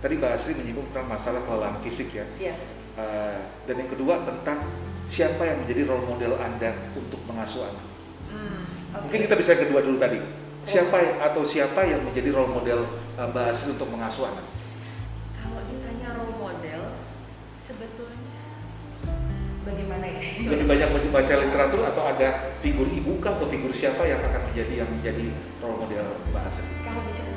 tadi 0.01 0.13
Mbak 0.17 0.31
Asri 0.33 0.51
menyinggung 0.57 0.87
tentang 0.93 1.07
masalah 1.09 1.41
kelelahan 1.45 1.77
fisik 1.85 2.09
ya. 2.13 2.25
Iya. 2.37 2.53
Uh, 2.97 3.37
dan 3.65 3.75
yang 3.81 3.89
kedua 3.89 4.13
tentang 4.25 4.57
siapa 5.05 5.41
yang 5.45 5.57
menjadi 5.65 5.81
role 5.89 6.05
model 6.05 6.37
Anda 6.37 6.69
untuk 6.93 7.21
mengasuh 7.25 7.65
anak. 7.65 7.85
Hmm, 8.29 8.61
oke. 8.93 9.01
Mungkin 9.09 9.21
kita 9.25 9.35
bisa 9.41 9.57
kedua 9.57 9.81
dulu 9.81 9.97
tadi. 9.97 10.21
Siapa 10.69 11.17
atau 11.17 11.41
siapa 11.41 11.81
yang 11.85 12.05
menjadi 12.05 12.29
role 12.29 12.53
model 12.53 12.85
uh, 13.17 13.25
Mbak 13.29 13.45
Asri 13.57 13.69
untuk 13.73 13.89
mengasuh 13.89 14.29
anak? 14.29 14.45
Lebih 20.39 20.65
banyak 20.67 20.89
membaca 20.95 21.33
literatur 21.35 21.81
atau 21.83 22.03
ada 22.07 22.55
figur 22.63 22.87
ibu 22.87 23.19
kah 23.19 23.35
atau 23.35 23.47
figur 23.51 23.75
siapa 23.75 24.07
yang 24.07 24.23
akan 24.23 24.47
menjadi 24.47 24.73
yang 24.85 24.89
menjadi 24.89 25.27
role 25.59 25.77
model 25.83 26.07
Mbak 26.31 26.43
Asri? 26.47 26.65
Kalau 26.87 27.01
bicara 27.03 27.30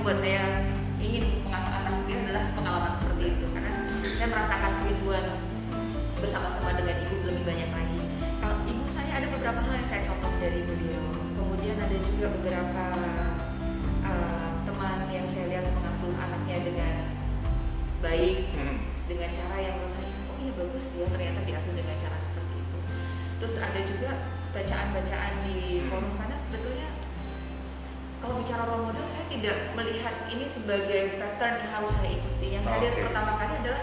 membuat 0.00 0.24
saya 0.24 0.64
ingin 0.96 1.44
mengasuh 1.44 1.72
anak 1.76 1.92
sendiri 2.00 2.18
adalah 2.24 2.44
pengalaman 2.56 2.92
seperti 2.96 3.24
itu. 3.36 3.44
Karena 3.52 3.70
saya 4.16 4.26
merasakan 4.32 4.72
kerinduan 4.80 5.24
bersama-sama 6.16 6.70
dengan 6.72 6.96
ibu 7.04 7.14
lebih 7.28 7.44
banyak 7.44 7.68
lagi. 7.68 8.00
Kalau 8.40 8.56
ibu 8.64 8.84
saya 8.96 9.12
ada 9.20 9.26
beberapa 9.28 9.60
hal 9.60 9.74
yang 9.76 9.88
saya 9.92 10.02
contoh 10.08 10.32
dari 10.40 10.60
beliau. 10.64 11.04
Kemudian 11.36 11.76
ada 11.76 11.96
juga 12.00 12.26
beberapa 12.32 12.84
uh, 14.08 14.48
teman 14.64 14.96
yang 15.12 15.26
saya 15.36 15.44
lihat 15.52 15.66
mengasuh 15.68 16.12
anaknya 16.16 16.56
dengan 16.64 16.94
baik, 18.00 18.36
Hmm. 18.56 18.76
dengan 19.04 19.28
cara 19.36 19.56
yang 19.60 19.76
menurut 19.76 20.00
saya 20.00 20.16
oh 20.32 20.36
iya 20.40 20.52
bagus 20.56 20.84
ya 20.96 21.04
ternyata 21.12 21.40
diasuh 21.44 21.74
dengan 21.76 21.96
cara 22.00 22.16
seperti 22.24 22.54
itu 22.56 22.78
terus 23.36 23.54
ada 23.60 23.80
juga 23.84 24.10
bacaan-bacaan 24.56 25.34
di 25.44 25.84
Hmm. 25.84 25.88
forum 25.92 26.12
karena 26.16 26.36
sebetulnya 26.48 26.88
kalau 28.24 28.34
bicara 28.40 28.62
role 28.64 28.84
model 28.88 29.04
tidak 29.30 29.56
melihat 29.72 30.14
ini 30.26 30.44
sebagai 30.46 31.00
pattern 31.16 31.54
yang 31.56 31.70
harus 31.72 31.92
saya 31.94 32.12
ikuti 32.12 32.46
yang 32.50 32.62
saya 32.62 32.78
lihat 32.80 32.94
Oke. 32.94 33.02
pertama 33.06 33.32
kali 33.36 33.54
adalah 33.60 33.82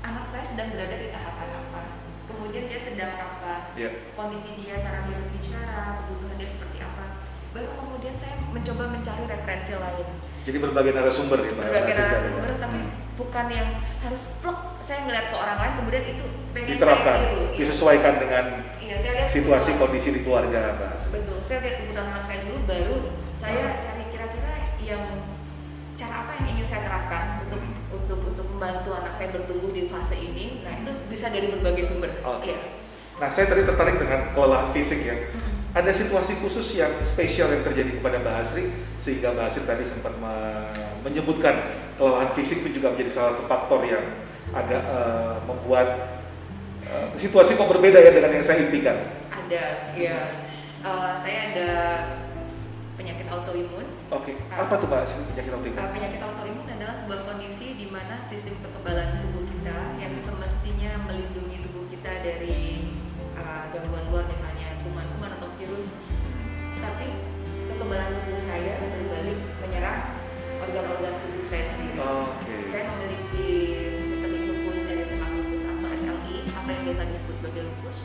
anak 0.00 0.24
saya 0.28 0.44
sedang 0.46 0.68
berada 0.70 0.96
di 0.96 1.08
tahapan 1.10 1.48
apa 1.52 1.80
kemudian 2.24 2.64
dia 2.66 2.80
sedang 2.80 3.12
apa 3.12 3.54
Iya. 3.74 3.90
kondisi 4.14 4.50
dia 4.56 4.78
cara 4.78 4.98
dia 5.02 5.16
berbicara 5.18 5.74
kebutuhan 6.00 6.36
dia 6.36 6.48
seperti 6.48 6.78
apa 6.80 7.04
baru 7.50 7.70
kemudian 7.76 8.14
saya 8.16 8.34
mencoba 8.46 8.84
mencari 8.88 9.22
referensi 9.26 9.72
lain 9.74 10.08
Jadi 10.44 10.58
berbagai 10.58 10.92
narasumber 10.92 11.38
ya 11.40 11.50
Mbak 11.50 11.64
berbagai 11.64 11.92
cari. 11.92 12.04
narasumber 12.04 12.50
tapi 12.56 12.78
Hmm. 12.78 12.90
bukan 13.14 13.46
yang 13.48 13.68
harus 13.98 14.22
plok 14.38 14.58
saya 14.80 14.98
ngeliat 15.02 15.26
ke 15.26 15.36
orang 15.36 15.58
lain 15.58 15.72
kemudian 15.78 16.04
itu 16.08 16.24
pengen 16.50 16.68
diterapkan, 16.70 17.16
saya 17.16 17.30
tiru 17.30 17.44
disesuaikan 17.56 18.14
dengan 18.18 18.44
iya 18.76 18.94
saya 19.00 19.12
lihat 19.16 19.28
situasi 19.28 19.64
kebutuhan- 19.66 19.80
kondisi 19.82 20.08
di 20.10 20.20
keluarga 20.22 20.60
Asri. 20.92 21.10
betul 21.10 21.36
saya 21.42 21.58
lihat 21.60 21.76
kebutuhan 21.80 22.06
anak 22.08 22.24
saya 22.24 22.38
dulu 22.44 22.58
baru 22.64 22.96
saya 23.40 23.58
Ah. 23.64 23.93
Yang 24.84 25.02
cara 25.94 26.14
apa 26.22 26.32
yang 26.38 26.46
ingin 26.52 26.66
saya 26.66 26.82
terapkan 26.84 27.24
untuk 27.42 27.60
Hmm. 27.60 27.76
untuk 27.94 28.18
untuk 28.26 28.46
membantu 28.50 28.90
anak 28.92 29.14
saya 29.16 29.28
bertumbuh 29.30 29.70
di 29.70 29.86
fase 29.86 30.14
ini 30.14 30.60
nah 30.60 30.74
itu 30.74 30.90
bisa 31.06 31.30
dari 31.30 31.48
berbagai 31.48 31.84
sumber 31.86 32.10
Oke. 32.20 32.50
Iya. 32.50 32.58
Nah, 33.14 33.30
saya 33.30 33.46
tadi 33.46 33.62
tertarik 33.62 33.96
dengan 33.96 34.34
kelelahan 34.34 34.74
fisik 34.74 35.06
ya. 35.06 35.14
Mm-mm. 35.30 35.70
Ada 35.70 35.94
situasi 35.94 36.34
khusus 36.42 36.74
yang 36.74 36.90
spesial 37.06 37.46
yang 37.46 37.62
terjadi 37.62 37.94
kepada 37.94 38.18
Mbak 38.18 38.34
Asri 38.42 38.74
sehingga 38.98 39.30
Mbak 39.30 39.46
Asri 39.48 39.62
tadi 39.62 39.84
sempat 39.86 40.18
me- 40.18 40.74
menyebutkan 41.00 41.54
kelelahan 41.94 42.34
fisik 42.34 42.66
itu 42.66 42.82
juga 42.82 42.90
menjadi 42.90 43.14
salah 43.14 43.38
satu 43.38 43.46
faktor 43.46 43.86
yang 43.86 44.02
agak 44.50 44.82
eh, 44.82 45.34
membuat 45.46 45.88
eh, 46.82 47.06
situasi 47.14 47.54
kok 47.54 47.70
berbeda 47.70 47.98
ya 47.98 48.10
dengan 48.10 48.34
yang 48.34 48.42
saya 48.42 48.66
impikan. 48.66 48.98
ada 49.30 49.62
ya 49.94 50.18
Eh, 50.84 51.12
saya 51.22 51.38
ada 51.48 51.70
penyakit 52.94 53.26
autoimun 53.26 53.86
Oke, 54.14 54.38
apa 54.52 54.74
tuh 54.78 54.88
Asri 54.94 55.22
penyakit 55.34 55.50
autoimun? 55.50 55.78
Uh, 55.78 55.90
penyakit 55.90 56.20
autoimun 56.22 56.66
adalah 56.70 56.94
sebuah 57.02 57.20
kondisi 57.26 57.66
di 57.74 57.86
mana 57.90 58.14
sistem 58.30 58.54
kekebalan 58.62 59.08
tubuh 59.26 59.44
kita 59.50 59.78
yang 59.98 60.14
semestinya 60.22 60.90
melindungi 61.10 61.56
tubuh 61.66 61.84
kita 61.90 62.12
dari 62.22 62.58
uh, 63.34 63.64
gangguan 63.74 64.04
luar 64.14 64.24
misalnya 64.30 64.68
kuman-kuman 64.86 65.30
atau 65.40 65.48
virus 65.58 65.86
tapi 66.78 67.06
kekebalan 67.66 68.10
tubuh 68.22 68.42
saya 68.46 68.74
berbalik 68.78 69.38
menyerang 69.58 70.00
organ-organ 70.62 71.14
tubuh 71.18 71.44
saya 71.50 71.64
sendiri 71.74 71.98
Oke. 71.98 72.54
saya 72.70 72.84
memiliki 72.94 73.50
sistemik 74.06 74.42
lupus 74.46 74.78
atau 74.86 75.88
SLE 75.98 76.36
atau 76.46 76.70
yang 76.70 76.84
biasa 76.86 77.02
disebut 77.10 77.34
sebagai 77.42 77.62
lupus 77.66 77.98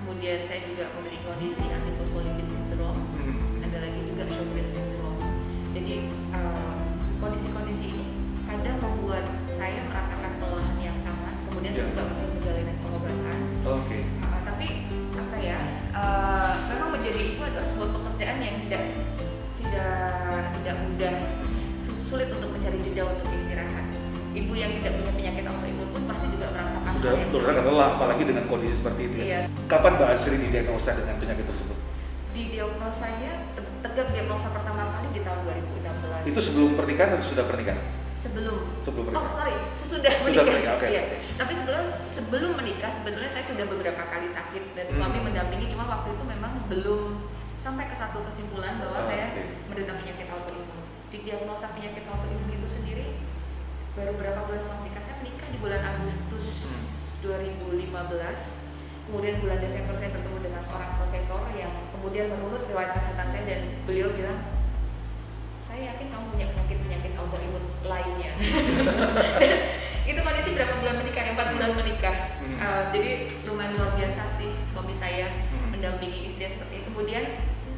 kemudian 0.00 0.38
saya 0.46 0.60
juga 0.64 0.84
memiliki 0.96 1.22
kondisi 1.22 1.64
antifosfolipid 1.66 2.46
syndrome 2.48 3.00
Hmm. 3.14 3.62
ada 3.62 3.78
lagi 3.80 4.00
juga 4.02 4.22
Sjogren 4.26 4.68
syndrome. 4.72 5.20
Jadi 5.70 5.94
eh, 6.32 6.74
kondisi-kondisi 7.16 7.86
ini 7.86 8.04
kadang 8.44 8.76
membuat 8.80 9.24
saya 9.54 9.80
merasakan 9.86 10.32
kelelahan 10.36 10.78
yang 10.80 10.98
sama. 11.00 11.30
Kemudian 11.46 11.72
saya 11.72 11.84
Ya. 11.84 11.90
juga 11.92 12.02
masih 12.08 12.26
menjalani 12.30 12.72
pengobatan. 12.80 13.38
Oke. 13.62 13.98
Eh, 14.02 14.40
tapi 14.42 14.68
apa 15.14 15.36
ya? 15.38 15.58
eh, 15.90 16.52
memang 16.66 16.88
menjadi 16.90 17.20
ibu 17.20 17.40
adalah 17.40 17.66
sebuah 17.66 17.90
pekerjaan 17.92 18.38
yang 18.40 18.56
tidak 18.66 18.82
tidak 19.60 19.94
tidak 20.56 20.76
mudah, 20.82 21.14
sulit 22.08 22.28
untuk 22.32 22.50
mencari 22.50 22.78
jeda 22.82 23.02
untuk 23.06 23.28
istirahat. 23.28 23.86
Ibu 24.30 24.52
yang 24.54 24.72
tidak 24.80 24.94
Sudah 27.00 27.10
hal 27.10 27.16
yang 27.16 27.24
betul 27.26 27.40
sama. 27.40 27.48
kan 27.50 27.64
lelah 27.64 27.88
apalagi 27.90 28.22
dengan 28.22 28.44
kondisi 28.46 28.74
seperti 28.76 29.00
itu. 29.02 29.14
ya. 29.16 29.24
Iya. 29.24 29.40
Kapan 29.66 29.92
Mbak 29.96 30.08
Asri 30.10 30.36
didiagnosa 30.38 30.90
dengan 30.94 31.14
penyakit 31.16 31.44
tersebut? 31.46 31.78
Di 32.30 32.42
diagnosanya 32.50 33.32
te- 33.52 33.72
tegak 33.80 34.08
diagnosa 34.10 34.46
pertama 34.50 34.82
kali 34.92 35.08
di 35.10 35.20
tahun 35.20 35.40
2016. 35.42 36.28
Itu 36.28 36.40
sebelum 36.42 36.70
pernikahan 36.74 37.10
atau 37.14 37.26
sudah 37.26 37.44
pernikahan? 37.44 37.82
sebelum 38.20 38.56
Sebelum 38.84 39.02
Oh 39.02 39.08
pernikahan. 39.08 39.32
sorry, 39.34 39.56
sesudah 39.80 40.12
Sudah 40.12 40.28
menikah. 40.28 40.44
menikah, 40.52 40.74
oke. 40.76 40.86
Iya. 40.86 41.02
Tapi 41.34 41.52
sebelum 41.56 41.84
sebelum 42.12 42.50
menikah 42.54 42.90
sebetulnya 42.92 43.30
saya 43.32 43.44
sudah 43.48 43.64
beberapa 43.66 44.02
kali 44.06 44.28
sakit 44.28 44.64
dan 44.70 44.84
Hmm. 44.86 44.96
suami 45.00 45.18
mendampingi 45.22 45.66
cuma 45.70 45.84
waktu 45.88 46.08
itu 46.12 46.24
memang 46.28 46.52
belum 46.68 47.02
sampai 47.58 47.84
ke 47.86 47.96
satu 47.96 48.20
kesimpulan 48.22 48.76
bahwa 48.76 48.92
Oh, 48.94 49.06
saya 49.06 49.24
oke. 49.26 49.42
menderita 49.66 49.92
penyakit 49.96 50.26
autoimun. 50.28 50.78
Diagnosa 51.10 51.66
penyakit 51.72 52.04
autoimun 52.06 52.48
itu 52.50 52.68
sendiri 52.70 53.06
baru 53.90 54.12
beberapa 54.14 54.40
bulan 54.44 54.60
setelah 54.60 54.78
menikah 54.78 55.02
saya 55.02 55.16
menikah 55.18 55.48
di 55.48 55.58
bulan 55.58 55.80
Agustus 55.82 56.46
Hmm. 56.62 56.79
2015. 57.22 58.00
Kemudian 59.10 59.42
bulan 59.42 59.58
Desember 59.58 59.94
saya 59.98 60.10
bertemu 60.14 60.38
dengan 60.38 60.62
seorang 60.70 60.92
profesor 61.02 61.42
yang 61.58 61.72
kemudian 61.90 62.30
menurut 62.30 62.62
riwayat 62.70 62.94
kesehatan 62.94 63.26
saya 63.34 63.42
dan 63.42 63.60
beliau 63.82 64.14
bilang 64.14 64.38
saya 65.66 65.94
yakin 65.94 66.06
kamu 66.14 66.24
punya 66.34 66.46
penyakit-penyakit 66.54 67.12
autoimun 67.18 67.64
lainnya. 67.86 68.32
itu 70.10 70.20
kondisi 70.22 70.50
berapa 70.58 70.74
bulan 70.82 70.96
menikah? 71.02 71.22
Empat 71.30 71.48
bulan 71.54 71.72
menikah. 71.78 72.16
Hmm. 72.42 72.56
Uh, 72.58 72.82
jadi 72.94 73.10
lumayan 73.46 73.78
luar 73.78 73.94
biasa 73.98 74.22
sih 74.38 74.50
suami 74.74 74.94
saya 74.98 75.30
Hmm. 75.50 75.70
mendampingi 75.74 76.30
istri 76.30 76.50
seperti 76.50 76.82
itu. 76.82 76.88
Kemudian 76.90 77.24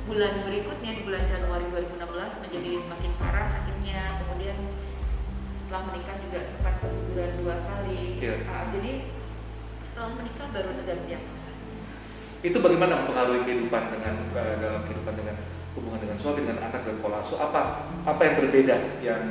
bulan 0.08 0.44
berikutnya 0.44 0.90
di 0.96 1.02
bulan 1.04 1.24
Januari 1.28 1.66
2016 1.72 2.40
menjadi 2.44 2.70
semakin 2.80 3.12
parah 3.20 3.46
sakitnya. 3.48 4.02
Kemudian 4.24 4.56
setelah 5.60 5.82
menikah 5.92 6.16
juga 6.20 6.38
sempat 6.44 6.74
keguguran 6.80 7.32
dua 7.40 7.56
kali. 7.64 8.20
Iya. 8.20 8.34
Uh, 8.48 8.64
jadi 8.76 8.92
setelah 9.92 10.16
menikah 10.16 10.48
baru 10.56 10.68
ada 10.72 10.94
diagnosa. 11.04 11.52
Itu 12.40 12.58
bagaimana 12.64 13.04
mempengaruhi 13.04 13.44
kehidupan 13.44 13.82
dengan 13.92 14.14
eh, 14.32 14.56
dalam 14.56 14.80
kehidupan 14.88 15.14
dengan 15.20 15.36
hubungan 15.76 16.00
dengan 16.00 16.16
suami 16.16 16.48
dengan 16.48 16.58
anak 16.64 16.80
dan 16.88 16.96
pola 17.04 17.20
asuh? 17.20 17.36
Apa 17.36 17.92
apa 18.08 18.20
yang 18.24 18.34
berbeda 18.40 18.76
yang 19.04 19.22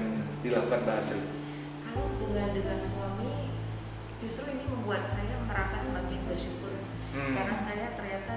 dilakukan 0.46 0.86
Mbak 0.86 0.96
Asri? 1.02 1.22
Kalau 1.90 2.06
hubungan 2.14 2.54
dengan 2.54 2.78
suami, 2.86 3.58
justru 4.22 4.46
ini 4.54 4.70
membuat 4.70 5.18
saya 5.18 5.36
merasa 5.50 5.82
semakin 5.82 6.22
bersyukur 6.30 6.62
Hmm. 7.12 7.36
karena 7.36 7.56
saya 7.68 7.88
ternyata 8.00 8.34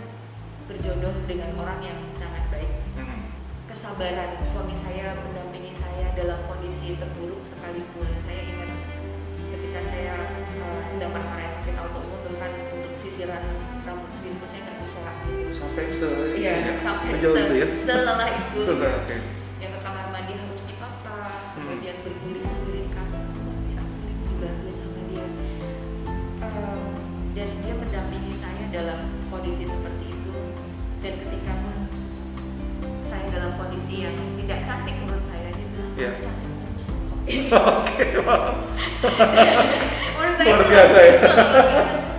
berjodoh 0.67 1.15
dengan 1.31 1.55
orang 1.63 1.79
yang 1.79 1.99
sangat 2.19 2.51
baik. 2.51 2.73
Hmm. 2.99 3.31
Kesabaran 3.71 4.43
suami 4.51 4.75
saya 4.83 5.15
mendampingi 5.15 5.79
saya 5.79 6.11
dalam 6.19 6.43
kondisi 6.51 6.99
terburuk 6.99 7.47
sekalipun. 7.55 8.11
Saya 8.27 8.43
ketika 9.75 9.91
saya 9.91 10.15
uh, 10.63 10.81
sedang 10.87 11.11
berkarya 11.11 11.51
sakit 11.59 11.75
autoimun 11.83 12.19
bahkan 12.31 12.51
untuk 12.63 12.79
sisi 12.95 13.11
sisiran 13.11 13.43
rambut 13.83 14.07
sendiri 14.15 14.39
pun 14.39 14.47
saya 14.55 14.61
nggak 14.63 14.77
bisa 14.87 15.03
gitu. 15.27 15.51
Sampai 15.59 15.85
se 15.91 16.11
Iya, 16.39 16.53
ya, 16.63 16.73
sampai 16.79 17.09
sejauh 17.19 17.35
itu 17.35 17.55
ya. 17.59 17.67
selelah 17.83 18.29
itu. 18.39 18.61
Betul, 18.63 18.79
oke. 18.87 19.17
Yang 19.59 19.71
ke 19.75 19.79
kamar 19.83 20.07
mandi 20.15 20.33
harus 20.39 20.63
dipapa, 20.71 21.17
Hmm. 21.19 21.51
kemudian 21.59 21.97
berguling 22.07 22.47
guling 22.63 22.89
kasur, 22.95 23.25
bisa 23.67 23.83
dibantuin 24.31 24.77
sama 24.79 25.01
dia. 25.11 25.27
Em, 26.39 26.83
dan 27.35 27.49
dia 27.59 27.75
mendampingi 27.75 28.33
saya 28.39 28.65
dalam 28.71 28.99
kondisi 29.27 29.65
seperti 29.67 30.05
itu. 30.07 30.35
Dan 31.03 31.13
ketika 31.19 31.53
pun 31.59 31.77
saya 33.11 33.27
dalam 33.27 33.51
kondisi 33.59 33.95
yang 34.07 34.15
tidak 34.39 34.59
cantik 34.71 34.95
menurut 35.03 35.25
saya, 35.27 35.49
dia 35.51 35.67
bilang, 35.67 35.91
Iya. 35.99 36.11
cantik 36.23 36.47
terus." 36.47 36.54
Oke, 37.25 38.05
Luar 40.45 40.61
biasa 40.63 40.99
ya. 41.01 41.15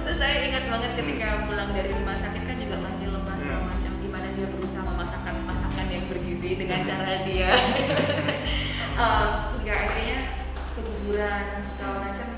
Terus 0.01 0.17
saya 0.17 0.35
ingat 0.43 0.65
banget 0.65 0.91
ketika 0.97 1.45
pulang 1.45 1.69
dari 1.71 1.89
rumah 1.91 2.17
sakit 2.17 2.41
kan 2.41 2.57
juga 2.57 2.75
masih 2.81 3.07
lemas 3.09 3.37
Hmm. 3.37 3.69
macam 3.69 3.93
gimana 3.99 4.27
dia 4.33 4.47
berusaha 4.49 4.81
memasakkan 4.83 5.35
masakan 5.43 5.85
yang 5.87 6.05
bergizi 6.07 6.49
dengan 6.57 6.79
Hmm. 6.81 6.89
cara 6.89 7.13
dia 7.23 7.49
Eh, 8.95 9.27
hingga 9.51 9.73
akhirnya 9.75 10.19
keguguran 10.71 11.45
segala 11.69 11.95
macam 12.01 12.29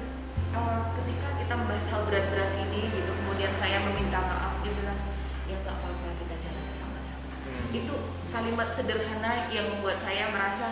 Eh, 0.50 0.79
ketika 0.97 1.27
kita 1.38 1.53
membahas 1.53 1.86
hal 1.88 2.01
berat-berat 2.03 2.51
ini 2.59 2.79
gitu 2.89 3.12
kemudian 3.13 3.53
saya 3.53 3.77
meminta 3.79 4.17
maaf 4.19 4.57
dia 4.59 4.74
bilang 4.74 5.00
ya 5.45 5.55
nggak 5.55 5.75
apa-apa 5.77 6.07
kita 6.17 6.36
jalan 6.41 6.65
sama-sama 6.74 7.29
Hmm. 7.45 7.67
itu 7.71 7.95
kalimat 8.27 8.67
sederhana 8.74 9.31
yang 9.47 9.71
membuat 9.71 10.01
saya 10.01 10.33
merasa 10.33 10.67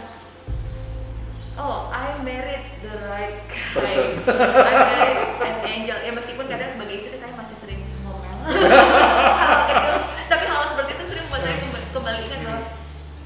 oh 1.56 1.90
I 1.90 2.20
married 2.22 2.66
the 2.82 2.96
right 3.08 3.40
guy. 3.48 3.72
Person. 3.74 4.08
I 4.28 4.74
married 4.76 5.20
an 5.42 5.56
angel. 5.64 5.98
Ya 6.00 6.12
meskipun 6.12 6.46
kadang 6.46 6.76
sebagai 6.76 6.96
istri 7.02 7.18
saya 7.18 7.34
masih 7.34 7.58
sering 7.60 7.82
ngomel. 8.04 8.36
Hal 8.46 9.62
kecil. 9.70 9.96
Tapi 10.26 10.44
hal 10.46 10.64
seperti 10.72 10.92
itu 10.94 11.04
sering 11.08 11.26
membuat 11.26 11.42
saya 11.44 11.56
kembali, 11.96 12.20
ingat 12.28 12.40
bahwa 12.44 12.62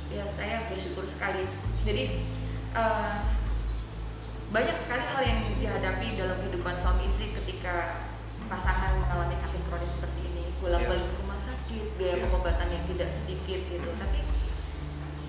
ya 0.10 0.24
saya 0.36 0.56
bersyukur 0.70 1.06
sekali. 1.10 1.44
Jadi 1.84 2.04
eh, 2.76 3.14
banyak 4.50 4.78
sekali 4.82 5.04
hal 5.06 5.22
yang 5.22 5.40
dihadapi 5.54 6.08
dalam 6.18 6.38
kehidupan 6.42 6.76
suami 6.82 7.04
istri 7.06 7.34
ketika 7.34 8.06
pasangan 8.46 8.98
mengalami 8.98 9.38
sakit 9.38 9.62
kronis 9.70 9.92
seperti 9.94 10.22
ini. 10.26 10.44
Bolak-balik 10.58 11.06
ke 11.06 11.16
rumah 11.22 11.40
sakit 11.40 11.86
biaya 11.96 12.16
Iya. 12.18 12.24
pengobatan 12.26 12.68
yang 12.74 12.84
tidak 12.90 13.10
sedikit 13.22 13.60
gitu. 13.70 13.90
Tapi 13.96 14.20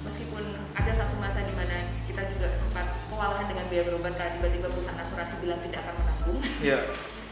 meskipun 0.00 0.44
ada 0.72 0.92
satu 0.94 1.14
masa 1.16 1.44
di 1.44 1.52
mana 1.52 1.76
kita 2.04 2.22
juga 2.32 2.56
sempat 2.56 2.86
kewalahan 3.06 3.46
dengan 3.46 3.66
biaya 3.68 3.84
berobat 3.86 4.14
karena 4.16 4.32
tiba-tiba 4.38 4.66
perusahaan 4.72 5.02
asuransi 5.02 5.34
bilang 5.38 5.60
tidak 5.62 5.80
akan 5.84 5.94
menanggung 6.00 6.38
Iya. 6.60 6.78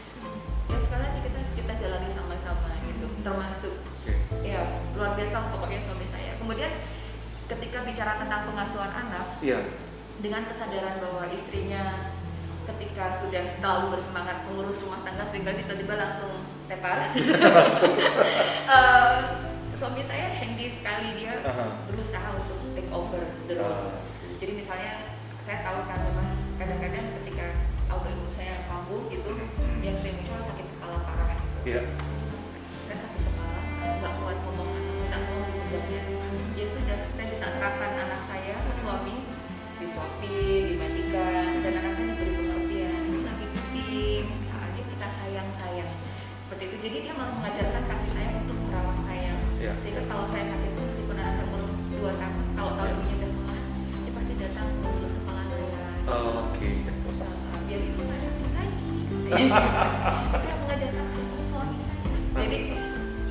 ya 0.69 0.77
sekali 0.85 1.01
lagi 1.01 1.19
kita 1.25 1.39
kita 1.57 1.71
jalani 1.77 2.09
sama-sama 2.13 2.69
gitu 2.85 3.05
termasuk 3.21 3.73
Oke. 4.05 4.13
ya 4.45 4.61
luar 4.93 5.17
biasa 5.17 5.49
pokoknya 5.49 5.79
suami 5.83 6.05
saya 6.07 6.31
kemudian 6.37 6.71
ketika 7.49 7.77
bicara 7.81 8.13
tentang 8.21 8.41
pengasuhan 8.45 8.91
anak 8.93 9.25
Iya. 9.41 9.59
dengan 10.21 10.45
kesadaran 10.45 11.01
bahwa 11.01 11.23
istrinya 11.27 12.13
ketika 12.69 13.17
sudah 13.17 13.57
terlalu 13.57 13.97
bersemangat 13.97 14.45
mengurus 14.45 14.77
rumah 14.85 15.01
tangga 15.01 15.25
sehingga 15.25 15.57
tiba-tiba 15.57 15.93
langsung 15.97 16.33
tepar 16.69 17.09
Eh, 18.69 19.17
suami 19.73 20.05
saya 20.05 20.27
handy 20.37 20.77
sekali 20.77 21.07
dia 21.17 21.41
Aha. 21.41 21.81
berusaha 21.89 22.29
untuk 22.37 22.58
over 22.89 23.21
the 23.47 23.55
role 23.55 23.89
Ah, 23.89 24.01
jadi 24.39 24.51
misalnya 24.55 24.91
saya 25.43 25.65
tahu 25.65 25.79
kan 25.83 25.99
memang 26.05 26.27
kadang-kadang 26.55 27.05
ketika 27.21 27.45
autoimun 27.87 28.29
saya 28.33 28.65
kambuh 28.65 29.05
gitu 29.09 29.31
Hmm. 29.33 29.81
yang 29.81 29.95
sering 29.99 30.19
muncul 30.19 30.39
sakit 30.43 30.65
kepala 30.67 30.97
parah 31.03 31.29
Iya. 31.63 31.81
saya 32.85 32.97
sakit 32.97 33.21
kepala 33.25 33.59
nggak 33.99 34.13
kuat 34.19 34.37
ngomong 34.43 34.69
minta 34.75 35.17
tolong 35.19 35.43
dipegangnya 35.49 36.01
ya 36.53 36.65
sudah 36.67 36.97
saya 37.13 37.27
bisa 37.29 37.45
serahkan 37.49 37.91
anak 37.97 38.21
saya 38.27 38.55
suami 38.79 39.15
disuapin 39.79 40.61
dimandikan 40.67 41.63
dan 41.63 41.73
anak 41.79 41.93
saya 41.95 42.05
diberi 42.11 42.31
pengertian. 42.35 42.99
Ini 42.99 43.19
lagi 43.23 43.45
pusing 43.49 44.25
nah, 44.45 44.67
kita 44.75 45.07
sayang 45.15 45.49
sayang. 45.55 45.91
Seperti 46.43 46.63
itu. 46.67 46.75
Jadi 46.83 46.97
dia 47.07 47.13
malah 47.15 47.31
mengajarkan 47.31 47.83
kasih 47.87 48.09
sayang 48.11 48.35
untuk 48.43 48.57
merawat 48.67 48.97
saya 49.07 49.31
Iya. 49.55 49.71
sehingga 49.79 50.03
kalau 50.03 50.25
saya 50.27 50.45
sakit 50.51 50.71
pun 50.75 51.15
saya 51.15 51.43
umur 51.47 51.63
dua 51.95 52.11
tahun 52.15 52.43
kalau 52.55 52.71
mengajarkan 59.29 61.05
suami 61.49 61.77
saya. 61.85 62.17
Jadi 62.39 62.59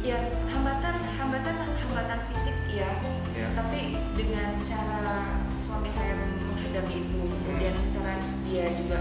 ya 0.06 0.18
hambatan 0.54 0.94
hambatan 1.18 1.56
hambatan 1.58 2.18
fisik 2.30 2.56
ya 2.70 2.90
Iya. 3.38 3.54
tapi 3.54 3.94
dengan 4.18 4.58
cara 4.66 5.06
suami 5.62 5.90
saya 5.94 6.14
menghadapi 6.42 6.94
itu 7.06 7.20
kemudian 7.22 7.74
cara 7.94 8.18
dia 8.42 8.66
juga 8.74 8.98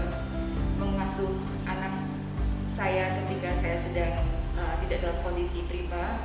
mengasuh 0.78 1.42
anak 1.66 2.06
saya 2.78 3.18
ketika 3.22 3.50
saya 3.58 3.76
sedang 3.82 4.14
uh, 4.54 4.78
tidak 4.86 4.98
dalam 5.02 5.18
kondisi 5.26 5.66
prima 5.66 6.22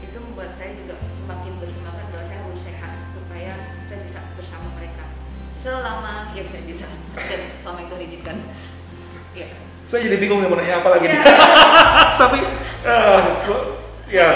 itu 0.00 0.16
membuat 0.16 0.56
saya 0.56 0.72
juga 0.80 0.96
semakin 1.20 1.52
bersemangat 1.60 2.06
bahwa 2.08 2.24
saya 2.24 2.40
harus 2.40 2.60
sehat 2.64 2.92
supaya 3.12 3.52
saya 3.92 3.98
bisa 4.08 4.20
bersama 4.40 4.68
mereka. 4.80 5.04
Selama 5.60 6.32
yang 6.32 6.48
saya 6.48 6.64
bisa 6.64 6.88
dan 7.20 7.40
selama 7.60 7.80
itu 7.84 7.94
diizinkan 8.00 8.36
ya 9.36 9.48
Saya 9.90 10.06
jadi 10.06 10.16
bingung 10.16 10.38
mau 10.40 10.54
nanya 10.54 10.78
apa 10.78 10.88
lagi 10.94 11.04
nih. 11.04 11.18
Ya. 11.18 11.34
Tapi 12.22 12.38
eh, 12.86 13.20
ya 14.10 14.28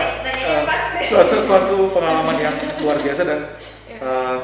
pas. 0.66 0.82
suatu, 1.06 1.36
suatu 1.46 1.76
pengalaman 1.90 2.36
yang 2.38 2.54
luar 2.82 2.98
biasa 2.98 3.22
dan 3.22 3.40
Ya. 3.84 3.98
eh, 4.02 4.36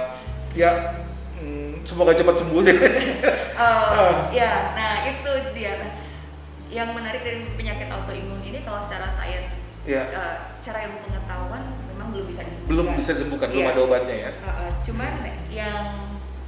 ya 0.54 0.70
mm, 1.34 1.82
semoga 1.82 2.14
cepat 2.14 2.38
sembuh 2.38 2.62
Ah. 3.58 4.30
ya, 4.38 4.50
nah 4.78 4.92
itu 5.04 5.30
dia. 5.50 5.98
Yang 6.70 6.88
menarik 6.94 7.26
dari 7.26 7.42
penyakit 7.58 7.90
autoimun 7.90 8.46
ini 8.46 8.62
kalau 8.62 8.86
secara 8.86 9.10
sains, 9.18 9.50
ya 9.82 10.06
eh, 10.06 10.34
secara 10.62 10.86
ilmu 10.86 11.02
pengetahuan 11.02 11.62
memang 11.90 12.14
belum 12.14 12.26
bisa 12.30 12.46
disembuhkan. 12.46 12.70
belum 12.70 12.86
bisa 12.94 13.10
disembuhkan, 13.18 13.48
belum 13.50 13.64
Iya. 13.66 13.72
ada 13.74 13.80
obatnya 13.82 14.14
ya. 14.14 14.30
Eh, 14.38 14.70
cuman 14.86 15.12
yang 15.50 15.78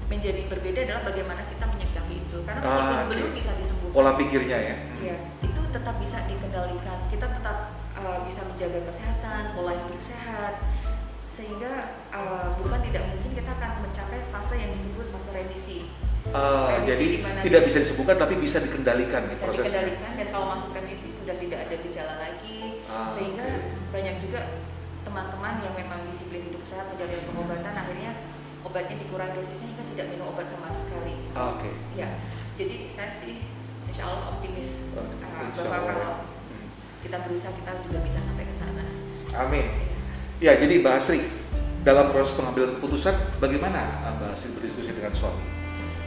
menjadi 0.07 0.42
berbeda 0.46 0.81
adalah 0.87 1.03
bagaimana 1.03 1.42
kita 1.51 1.64
menyikapi 1.92 2.14
itu. 2.18 2.37
Karena 2.48 2.61
Ah, 2.64 3.05
oke. 3.05 3.12
belum 3.12 3.31
bisa 3.37 3.52
disembuhkan, 3.61 3.92
Pola 3.92 4.12
pikirnya 4.16 4.59
ya. 4.59 4.76
Iya, 4.96 5.16
itu 5.44 5.61
tetap 5.68 5.94
bisa 6.00 6.18
dikendalikan. 6.24 6.98
Kita 7.12 7.26
tetap 7.28 7.57
uh, 7.92 8.18
bisa 8.24 8.40
menjaga 8.48 8.81
kesehatan, 8.88 9.42
pola 9.52 9.72
hidup 9.76 10.00
sehat, 10.02 10.55
sehingga 11.37 11.72
uh, 12.09 12.57
bukan 12.57 12.81
tidak 12.83 13.02
mungkin 13.12 13.31
kita 13.37 13.50
akan 13.52 13.70
mencapai 13.85 14.20
fase 14.33 14.55
yang 14.57 14.72
disebut 14.72 15.07
fase 15.12 15.31
remisi. 15.31 15.78
Remisi 16.22 16.87
jadi 16.88 17.07
tidak 17.42 17.62
bisa 17.66 17.78
disembuhkan 17.83 18.16
tapi 18.16 18.35
bisa 18.38 18.62
dikendalikan 18.62 19.26
nih 19.26 19.37
Bisa 19.37 19.44
prosesnya. 19.44 19.66
dikendalikan 19.68 20.11
dan 20.16 20.26
kalau 20.31 20.46
masuk 20.48 20.70
remisi 20.72 21.09
sudah 21.12 21.37
tidak 21.37 21.59
ada 21.68 21.74
gejala 21.76 22.14
lagi, 22.16 22.59
Ah, 22.88 23.11
sehingga 23.12 23.44
oke. 23.44 23.92
banyak 23.92 24.14
juga 24.24 24.40
teman-teman 25.02 25.55
yang 25.61 25.74
memang 25.76 26.00
disiplin 26.09 26.46
hidup 26.46 26.62
sehat 26.64 26.88
menjalani 26.88 27.26
pengobatan 27.26 27.74
akhirnya 27.74 28.12
obatnya 28.62 28.96
dikurangi 28.96 29.35
dosisnya 29.37 29.68
tidak 29.92 30.07
minum 30.09 30.33
obat 30.33 30.48
sama 30.48 30.68
sekali. 30.72 31.14
Ah, 31.33 31.52
Oke. 31.52 31.70
Ya, 31.94 32.09
jadi 32.57 32.88
saya 32.90 33.20
sih 33.20 33.44
insya 33.87 34.09
Allah 34.09 34.37
optimis 34.37 34.68
Oh, 34.92 35.05
uh, 35.05 35.68
bahwa 35.68 35.78
kalau 35.85 36.12
Hmm. 36.48 36.66
kita 37.00 37.16
berusaha 37.24 37.52
kita 37.52 37.72
juga 37.85 37.98
bisa 38.00 38.18
sampai 38.20 38.44
ke 38.44 38.55
sana. 38.57 38.85
Amin. 39.37 39.66
Ya, 40.40 40.57
jadi 40.57 40.81
Mbak 40.81 40.94
Asri, 40.96 41.20
dalam 41.83 42.11
proses 42.11 42.35
pengambilan 42.35 42.76
keputusan, 42.76 43.14
bagaimana 43.38 43.81
uh, 44.02 44.12
Mbak 44.16 44.28
Asri 44.33 44.48
berdiskusi 44.52 44.90
dengan 44.92 45.12
suami? 45.12 45.44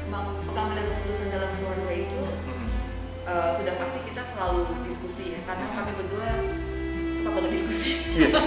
Memang 0.05 0.37
pengambilan 0.43 0.85
keputusan 0.85 1.27
dalam 1.29 1.49
keluarga 1.55 1.93
itu 1.93 2.19
Hmm. 2.45 2.67
uh, 3.23 3.49
sudah 3.57 3.73
pasti 3.75 3.99
kita 4.05 4.21
selalu 4.33 4.59
diskusi 4.85 5.23
ya, 5.33 5.39
karena 5.45 5.65
kami 5.71 5.91
berdua 5.93 6.29
suka 7.15 7.29
banget 7.31 7.51
diskusi. 7.53 7.89
Iya. 8.17 8.29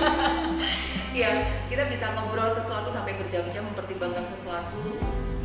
Iya, 1.08 1.30
kita 1.66 1.88
bisa 1.88 2.14
ngobrol 2.14 2.52
sesuatu 2.52 2.92
sampai 2.92 3.16
berjam-jam 3.16 3.64
mempertimbangkan 3.64 4.28
sesuatu 4.28 4.76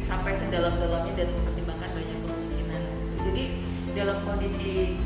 sampai 0.07 0.33
sedalam-dalamnya 0.39 1.13
dan 1.15 1.27
mempertimbangkan 1.31 1.89
banyak 1.93 2.17
kemungkinan. 2.23 2.81
Jadi 3.23 3.43
dalam 3.93 4.17
kondisi 4.25 4.99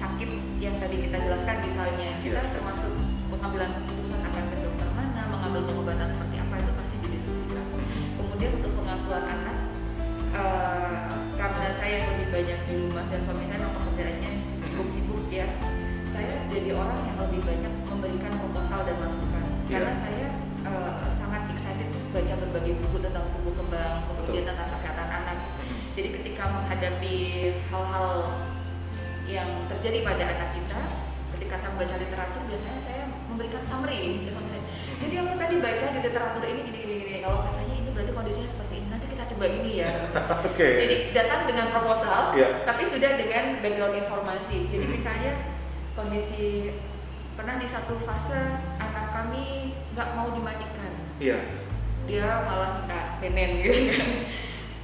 sakit 0.00 0.30
yang 0.58 0.76
tadi 0.82 0.96
kita 1.06 1.16
jelaskan 1.20 1.56
misalnya 1.62 2.08
kita 2.22 2.40
Iya. 2.42 2.52
termasuk 2.54 2.92
pengambilan 3.30 3.70
keputusan 3.82 4.20
akan 4.22 4.44
ke 4.50 4.56
dokter 4.62 4.88
mana, 4.94 5.20
mengambil 5.30 5.62
pengobatan 5.68 6.08
seperti 6.10 6.36
apa 6.38 6.54
itu 6.58 6.72
pasti 6.74 6.96
didiskusikan. 7.06 7.64
Kemudian 8.18 8.50
untuk 8.58 8.72
pengasuhan 8.82 9.24
anak, 9.26 9.56
eh, 10.32 11.06
karena 11.38 11.68
saya 11.78 11.96
lebih 12.08 12.26
banyak 12.32 12.58
di 12.66 12.74
rumah 12.86 13.04
dan 13.10 13.20
suami 13.26 13.44
saya 13.46 13.58
memang 13.62 13.74
pekerjaannya 13.78 14.30
cukup 14.72 14.86
sibuk 14.94 15.22
ya, 15.28 15.46
saya 16.12 16.32
jadi 16.50 16.70
orang 16.76 16.98
yang 17.04 17.16
lebih 17.20 17.40
banyak 17.44 17.72
memberikan 17.88 18.32
proposal 18.40 18.80
dan 18.86 18.96
masukan. 18.98 19.44
Iya. 19.44 19.70
Karena 19.70 19.92
saya 20.02 20.26
eh, 20.62 21.11
baca 22.12 22.34
berbagai 22.36 22.72
buku 22.84 22.96
tentang 23.00 23.24
tumbuh 23.32 23.54
kembang, 23.56 23.96
kemudian 24.04 24.44
Betul. 24.44 24.48
tentang 24.52 24.68
kesehatan 24.68 25.08
anak. 25.08 25.36
Hmm. 25.58 25.76
Jadi 25.96 26.08
ketika 26.20 26.42
menghadapi 26.52 27.16
hal-hal 27.72 28.08
yang 29.24 29.48
terjadi 29.64 29.98
pada 30.04 30.24
anak 30.28 30.48
kita, 30.52 30.80
ketika 31.36 31.54
saya 31.56 31.70
membaca 31.72 31.96
literatur 31.96 32.42
biasanya 32.46 32.80
saya 32.84 33.02
memberikan 33.32 33.62
summary. 33.64 34.28
Jadi 35.02 35.14
aku 35.18 35.34
tadi 35.34 35.56
baca 35.58 35.86
di 35.90 35.98
literatur 35.98 36.42
ini 36.46 36.60
gini 36.68 36.78
gini 36.78 36.94
gini. 37.02 37.18
Kalau 37.24 37.38
katanya 37.42 37.74
ini 37.74 37.88
berarti 37.90 38.12
kondisinya 38.14 38.48
seperti 38.54 38.74
ini. 38.78 38.86
Nanti 38.86 39.06
kita 39.10 39.24
coba 39.34 39.44
ini 39.50 39.70
ya. 39.82 39.90
Oke. 40.52 40.68
Jadi 40.78 40.94
datang 41.10 41.40
dengan 41.50 41.66
proposal, 41.74 42.20
Iya. 42.38 42.48
tapi 42.62 42.82
sudah 42.86 43.10
dengan 43.18 43.44
background 43.58 43.96
informasi. 43.98 44.58
Jadi 44.70 44.84
Hmm. 44.86 44.94
misalnya 44.94 45.32
kondisi 45.98 46.76
pernah 47.34 47.56
di 47.58 47.66
satu 47.66 47.98
fase 48.04 48.40
anak 48.78 49.06
kami 49.10 49.72
nggak 49.96 50.08
mau 50.14 50.28
dimandikan, 50.30 50.92
Iya. 51.18 51.38
Dia 52.06 52.42
malah 52.42 52.82
minta 52.82 53.22
penen 53.22 53.62
gitu 53.62 53.94
kan. 53.94 54.08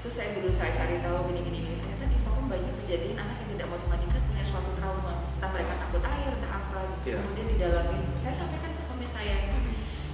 Terus 0.02 0.14
saya 0.14 0.28
berusaha 0.38 0.70
cari 0.70 1.02
tahu 1.02 1.18
gini 1.34 1.40
gini 1.42 1.58
gini. 1.66 1.76
Ternyata 1.82 2.04
di 2.06 2.18
Papua 2.22 2.44
banyak 2.46 2.74
kejadian 2.84 3.18
anak 3.18 3.36
yang 3.42 3.48
tidak 3.58 3.66
mau 3.66 3.78
dimandikan 3.82 4.22
punya 4.30 4.44
suatu 4.46 4.70
trauma. 4.78 5.14
Entah 5.38 5.50
mereka 5.50 5.72
takut 5.82 6.02
air, 6.06 6.30
entah 6.38 6.52
apa. 6.54 6.80
Iya. 7.02 7.18
Kemudian 7.18 7.46
didalami. 7.50 8.00
Saya 8.22 8.34
sampaikan 8.38 8.70
ke 8.78 8.82
suami 8.86 9.06
saya 9.10 9.36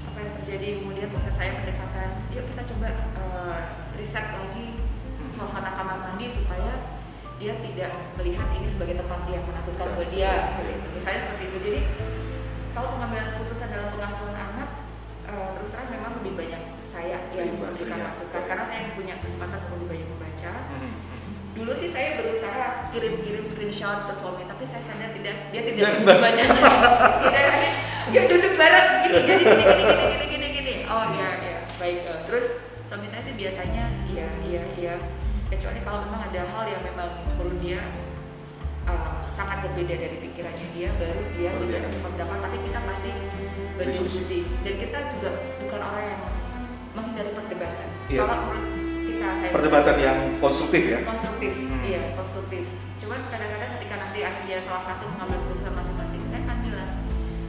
apa 0.08 0.18
yang 0.18 0.32
terjadi. 0.40 0.68
Kemudian 0.80 1.08
proses 1.12 1.34
saya 1.36 1.50
mendekatkan. 1.60 2.08
Yuk 2.32 2.44
kita 2.48 2.62
coba 2.72 2.88
eh, 2.96 3.60
riset 4.00 4.26
lagi 4.32 4.66
suasana 5.34 5.70
kamar 5.76 5.98
mandi 6.00 6.26
supaya 6.32 6.72
dia 7.42 7.52
tidak 7.60 7.90
melihat 8.16 8.48
ini 8.54 8.70
sebagai 8.70 8.96
tempat 9.02 9.26
yang 9.28 9.44
menakutkan 9.44 9.88
buat 9.98 10.08
dia 10.08 10.32
seperti 10.56 10.72
itu. 10.80 10.88
Misalnya 10.96 11.20
seperti 11.28 11.44
itu. 11.44 11.58
Jadi 11.60 11.80
kalau 12.72 12.88
pengambilan 12.96 13.26
keputusan 13.36 13.68
dalam 13.68 13.88
pengasuhan 13.92 14.34
anak 14.34 14.68
eh, 15.28 15.48
terus 15.60 15.68
terang 15.70 15.88
memang 15.92 16.12
lebih 16.18 16.34
banyak 16.34 16.73
saya 17.04 17.44
yang 17.44 17.60
basrinya. 17.60 17.96
masukan 18.08 18.42
karena 18.48 18.64
saya 18.64 18.78
yang 18.88 18.92
punya 18.96 19.14
kesempatan 19.20 19.58
untuk 19.68 19.76
lebih 19.76 19.88
banyak 19.92 20.08
membaca. 20.08 20.52
Mhm. 20.72 20.92
Dulu 21.54 21.72
sih 21.78 21.90
saya 21.94 22.08
berusaha 22.18 22.66
kirim-kirim 22.90 23.44
screenshot 23.46 24.10
ke 24.10 24.14
suami, 24.18 24.42
tapi 24.42 24.64
saya 24.66 24.82
sadar 24.90 25.10
tidak 25.14 25.36
dia 25.54 25.62
tidak 25.62 25.90
membacanya. 26.02 26.44
Tidak, 26.50 27.46
dia 28.10 28.22
duduk 28.26 28.52
bareng 28.58 28.88
gini, 29.06 29.18
gini 29.22 29.44
gini 29.44 29.62
gini 29.62 29.84
gini 29.94 30.26
gini 30.26 30.46
gini. 30.50 30.74
Oh 30.90 31.04
iya 31.14 31.28
iya 31.40 31.58
baik. 31.78 31.98
Eh, 32.04 32.20
Terus 32.26 32.46
suami 32.90 33.06
saya 33.12 33.22
sih 33.22 33.34
biasanya 33.38 33.84
iya 34.10 34.28
iya 34.42 34.62
iya. 34.74 34.94
Kecuali 35.52 35.78
kalau 35.86 36.02
memang 36.08 36.26
ada 36.26 36.42
hal 36.42 36.64
yang 36.66 36.82
memang 36.82 37.10
menurut 37.38 37.56
dia 37.62 37.80
eh, 38.90 39.12
sangat 39.38 39.62
berbeda 39.70 39.94
dari 39.94 40.16
pikirannya 40.18 40.68
dia, 40.74 40.88
baru 40.98 41.22
dia 41.38 41.50
Baru 41.54 41.64
dia 41.70 41.78
memberikan 41.86 42.02
pendapat. 42.02 42.38
Tapi 42.50 42.56
kita 42.66 42.78
pasti 42.82 43.10
berdiskusi 43.78 44.38
dan 44.66 44.74
kita 44.78 44.98
juga 45.14 45.30
bukan 45.62 45.80
orang 45.82 46.04
yang 46.10 46.22
menghindari 46.94 47.30
perdebatan. 47.32 47.88
Iya. 48.06 48.20
Kalau 48.22 48.36
menurut 48.40 48.64
kita 49.04 49.28
saya 49.36 49.50
Perdebatan 49.50 49.96
yang 49.98 50.18
konstruktif 50.38 50.82
ya. 50.84 50.98
konstruktif 51.02 51.50
Hmm. 51.54 51.80
iya 51.84 52.02
konstruktif 52.16 52.62
cuman 52.98 53.20
kadang-kadang 53.28 53.70
ketika 53.76 53.94
nanti 54.00 54.18
akhirnya 54.24 54.58
salah 54.64 54.82
satu 54.88 55.04
mengambil 55.06 55.36
keputusan 55.44 55.72
masing-masing 55.76 56.22
saya 56.24 56.40
akan 56.40 56.56
bilang 56.64 56.90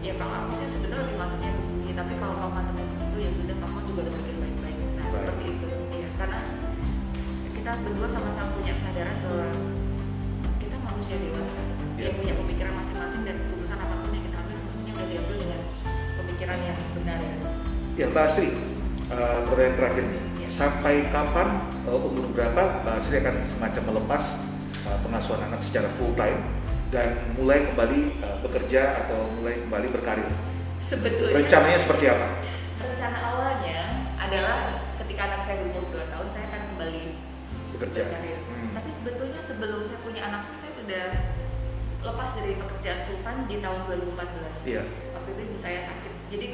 ya 0.04 0.14
kalau 0.20 0.36
aku 0.36 0.52
sih 0.60 0.68
sebenarnya 0.68 1.04
lebih 1.08 1.16
mantapnya 1.16 1.52
begini 1.56 1.92
tapi 1.96 2.14
kalau 2.20 2.34
kamu 2.36 2.52
mantapnya 2.52 2.86
begitu 2.92 3.18
ya 3.18 3.30
sudah 3.32 3.56
kamu 3.56 3.78
juga 3.88 4.02
harus 4.04 4.16
pikir 4.20 4.36
baik-baik 4.36 4.76
nah 4.76 5.06
Baik. 5.06 5.16
seperti 5.16 5.46
itu 5.48 5.68
ya 5.96 6.08
karena 6.20 6.40
kita 7.48 7.72
berdua 7.80 8.08
sama-sama 8.12 8.50
punya 8.54 8.74
kesadaran 8.76 9.16
bahwa 9.24 9.48
kita 10.60 10.76
manusia 10.78 11.16
dewasa 11.18 11.62
Iya. 11.96 12.04
yang 12.04 12.16
punya 12.20 12.34
pemikiran 12.36 12.74
masing-masing 12.76 13.22
dan 13.24 13.36
keputusan 13.40 13.78
apa 13.80 13.96
pun 13.96 14.10
yang 14.12 14.24
kita 14.28 14.38
ambil 14.38 14.58
semuanya 14.60 14.92
udah 14.92 15.06
diambil 15.08 15.36
dengan 15.40 15.62
pemikiran 16.20 16.58
yang 16.60 16.78
benar 16.94 17.20
ya 17.24 17.34
Ya 17.96 18.06
Mbak 18.12 18.24
Asri, 18.28 18.48
eh, 19.08 19.38
pertanyaan 19.46 19.76
terakhir 19.78 20.04
nih. 20.08 20.22
Ya. 20.42 20.48
Sampai 20.50 20.96
kapan 21.10 21.48
eh, 21.84 21.98
umur 21.98 22.26
berapa 22.32 22.62
Mbak 22.82 22.94
Asri 22.96 23.20
akan 23.20 23.36
semacam 23.50 23.84
melepas 23.94 24.24
eh, 24.84 24.98
pengasuhan 25.04 25.42
anak 25.52 25.62
secara 25.62 25.90
full 25.98 26.14
time 26.16 26.40
dan 26.90 27.18
mulai 27.36 27.66
kembali 27.68 28.00
eh, 28.22 28.38
bekerja 28.42 28.82
atau 29.06 29.30
mulai 29.40 29.62
kembali 29.62 29.88
berkarir? 29.92 30.30
sebetulnya 30.86 31.34
Rencananya 31.42 31.80
seperti 31.82 32.06
apa? 32.06 32.28
rencana 32.78 33.18
awalnya 33.26 33.80
adalah 34.22 34.58
ketika 35.02 35.22
anak 35.26 35.40
saya 35.50 35.56
berumur 35.66 35.86
2 35.90 36.14
tahun 36.14 36.28
saya 36.30 36.46
akan 36.46 36.62
kembali 36.70 37.04
Bekerja. 37.74 38.02
berkarir. 38.06 38.38
Hmm. 38.46 38.70
Tapi 38.78 38.90
sebetulnya 38.94 39.42
sebelum 39.50 39.80
saya 39.90 40.00
punya 40.06 40.22
anak 40.24 40.42
saya 40.62 40.72
sudah 40.78 41.06
lepas 42.06 42.30
dari 42.38 42.54
pekerjaan 42.54 43.00
full 43.10 43.22
time 43.26 43.42
di 43.50 43.56
tahun 43.66 43.80
2014. 43.90 44.70
Iya. 44.70 44.84
Waktu 45.18 45.30
itu 45.34 45.42
ibu 45.42 45.58
saya 45.58 45.80
sakit. 45.90 46.14
Jadi 46.30 46.48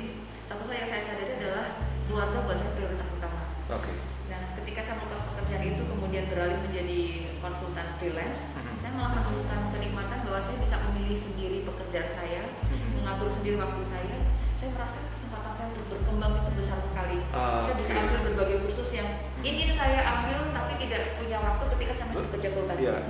satu 0.47 0.63
hal 0.63 0.75
yang 0.79 0.89
saya 0.89 1.03
sadari 1.03 1.33
adalah 1.35 1.65
keluarga 2.07 2.37
buat 2.43 2.57
saya 2.57 2.71
prioritas 2.73 3.09
utama. 3.13 3.41
Oke. 3.69 3.91
Nah, 4.27 4.41
ketika 4.55 4.79
saya 4.81 4.95
melepas 4.97 5.21
pekerjaan 5.27 5.63
itu 5.65 5.83
kemudian 5.85 6.25
beralih 6.31 6.59
menjadi 6.63 6.99
konsultan 7.39 7.87
freelance, 7.99 8.41
Mhm. 8.55 8.75
saya 8.79 8.91
malah 8.95 9.11
menemukan 9.17 9.59
kenikmatan 9.71 10.19
bahwa 10.23 10.39
saya 10.39 10.57
bisa 10.57 10.75
memilih 10.87 11.19
sendiri 11.19 11.57
pekerjaan 11.63 12.09
saya, 12.15 12.41
Mhm. 12.65 12.89
mengatur 12.97 13.29
sendiri 13.31 13.55
waktu 13.59 13.83
saya. 13.87 14.17
Saya 14.55 14.69
merasa 14.77 14.97
kesempatan 15.09 15.51
saya 15.57 15.67
untuk 15.73 15.85
berkembang 15.89 16.31
itu 16.37 16.51
besar 16.53 16.79
sekali. 16.79 17.17
Ah, 17.33 17.65
saya 17.65 17.75
bisa 17.75 17.91
oke. 17.91 18.01
ambil 18.05 18.19
berbagai 18.29 18.57
kursus 18.61 18.89
yang 18.93 19.09
ingin 19.41 19.73
saya 19.73 19.99
ambil 20.05 20.53
tapi 20.53 20.73
tidak 20.77 21.17
punya 21.17 21.37
waktu 21.41 21.63
ketika 21.73 21.93
saya 21.97 22.05
masih 22.13 22.23
bekerja 22.29 22.49
full 22.53 22.65
time. 22.69 22.79
Iya. 22.79 22.95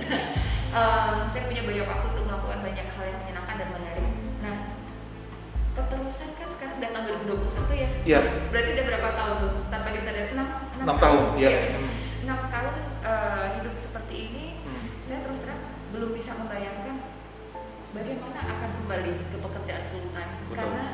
Em, 0.72 1.16
saya 1.28 1.42
punya 1.44 1.62
banyak 1.68 1.84
waktu 1.84 2.08
2021 7.24 7.74
ya. 7.74 7.88
Iya. 8.02 8.18
Mas, 8.20 8.30
Berarti 8.50 8.70
udah 8.72 8.84
berapa 8.86 9.08
tahun 9.12 9.34
tuh? 9.38 9.52
Tanpa 9.68 9.88
disadari 9.90 10.30
6, 10.30 10.38
6 10.82 10.96
tahun, 10.98 11.22
ya. 11.38 11.50
Hmm. 11.50 11.90
6 12.22 12.54
tahun 12.54 12.74
eh, 13.02 13.44
hidup 13.58 13.74
seperti 13.80 14.14
ini, 14.16 14.44
Hmm. 14.62 14.84
saya 15.04 15.18
terus 15.22 15.38
terang 15.42 15.62
belum 15.90 16.10
bisa 16.12 16.32
membayangkan 16.32 16.96
bagaimana 17.92 18.40
akan 18.40 18.70
kembali 18.80 19.12
ke 19.20 19.36
pekerjaan 19.36 19.84
full 19.90 20.06
time. 20.10 20.32
Karena 20.48 20.84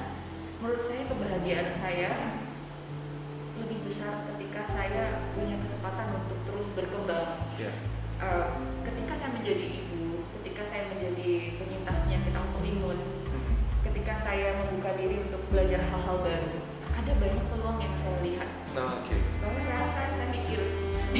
menurut 0.59 0.83
saya 0.85 1.03
kebahagiaan 1.07 1.69
saya 1.79 2.11
lebih 3.55 3.79
besar 3.85 4.27
ketika 4.27 4.61
saya 4.71 5.05
punya 5.35 5.59
kesempatan 5.59 6.09
untuk 6.17 6.38
terus 6.45 6.69
berkembang 6.75 7.43
Iya. 7.59 7.73
Eh, 8.19 8.47
ketika 8.83 9.12
saya 9.14 9.31
menjadi 9.31 9.67
ibu, 9.79 10.03
ketika 10.38 10.62
saya 10.67 10.91
menjadi 10.91 11.31
penyintas 11.55 11.97
penyakit 12.03 12.35
autoimun. 12.35 12.99
Ketika 14.09 14.25
saya 14.25 14.57
membuka 14.57 14.97
diri 14.97 15.21
untuk 15.21 15.42
belajar 15.53 15.85
hal-hal 15.85 16.16
baru, 16.25 16.57
ada 16.97 17.12
banyak 17.12 17.44
peluang 17.53 17.77
yang 17.77 17.92
saya 18.01 18.16
lihat. 18.25 18.49
Nah, 18.73 19.05
oke. 19.05 19.16
Bahwa 19.37 19.59
sekarang 19.61 19.90
saya, 19.92 20.09
saya 20.16 20.29
mikir, 20.33 20.61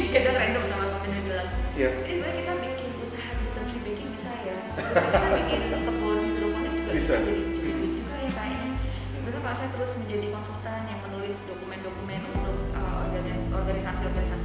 kadang 0.09 0.37
random 0.41 0.65
sama 0.73 0.85
suaminya 0.89 1.21
bilang, 1.21 1.49
Iya. 1.77 1.91
jadi 2.01 2.09
sebenarnya 2.17 2.37
kita 2.41 2.53
bikin 2.65 2.89
usaha 3.05 3.29
di 3.37 3.45
tree 3.53 3.81
baking 3.85 4.11
bisa 4.17 4.33
ya, 4.41 4.57
kita 4.73 5.29
bikin 5.37 5.61
kebun 5.69 6.17
hidroponik 6.33 6.73
juga 6.81 6.89
Bisa. 6.89 7.13
bisa 7.21 7.29
jadi 7.29 7.43
duit 7.61 7.93
juga 8.01 8.15
ya 8.25 8.31
kayaknya. 8.33 8.73
Terus 9.21 9.37
kalau 9.37 9.57
saya 9.61 9.69
terus 9.77 9.93
menjadi 10.01 10.27
konsultan 10.33 10.81
yang 10.89 11.01
menulis 11.05 11.37
dokumen-dokumen 11.45 12.21
untuk 12.41 12.57
uh, 12.73 13.05
organis- 13.05 13.49
organisasi-organisasi 13.53 14.38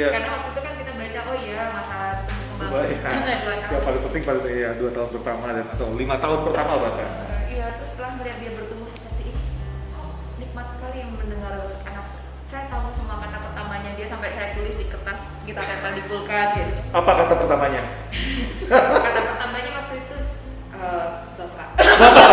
Iya. 0.00 0.08
karena 0.16 0.28
waktu 0.32 0.48
itu 0.48 0.60
kan 0.64 0.72
kita 0.80 0.92
baca 0.96 1.20
oh 1.28 1.36
iya 1.36 1.60
masa 1.70 1.98
Sebuah 2.56 2.84
ya. 2.88 2.96
dua 3.04 3.36
tahun 3.36 3.68
Yang 3.68 3.82
paling 3.84 4.02
penting 4.08 4.22
pada 4.24 4.40
ya 4.48 4.70
dua 4.76 4.90
tahun 4.92 5.08
pertama 5.12 5.44
dan 5.52 5.64
atau 5.68 5.86
lima 5.92 6.16
tahun 6.16 6.38
pertama 6.44 6.72
bahkan. 6.76 7.08
Eh, 7.08 7.40
Iya, 7.50 7.66
terus 7.76 7.90
setelah 7.92 8.10
melihat 8.16 8.38
dia 8.38 8.50
bertumbuh 8.54 8.88
seperti 8.88 9.22
ini, 9.26 9.42
nikmat 10.38 10.66
sekali 10.72 10.98
mendengar 11.04 11.54
anak. 11.82 12.06
Saya 12.46 12.64
tahu 12.66 12.88
semua 12.94 13.16
kata 13.18 13.38
pertamanya 13.42 13.90
dia 13.92 14.06
sampai 14.06 14.30
saya 14.32 14.48
tulis 14.54 14.74
di 14.74 14.86
kertas 14.86 15.18
kita 15.44 15.60
tempel 15.60 15.92
di 15.92 16.02
kulkas 16.06 16.48
gitu. 16.54 16.72
Apa 16.94 17.10
kata 17.20 17.34
pertamanya? 17.36 17.82
Kata 18.70 19.20
pertamanya 19.20 19.70
waktu 19.76 19.94
itu 19.98 20.16
eh, 20.72 21.06
bapak. 21.36 21.68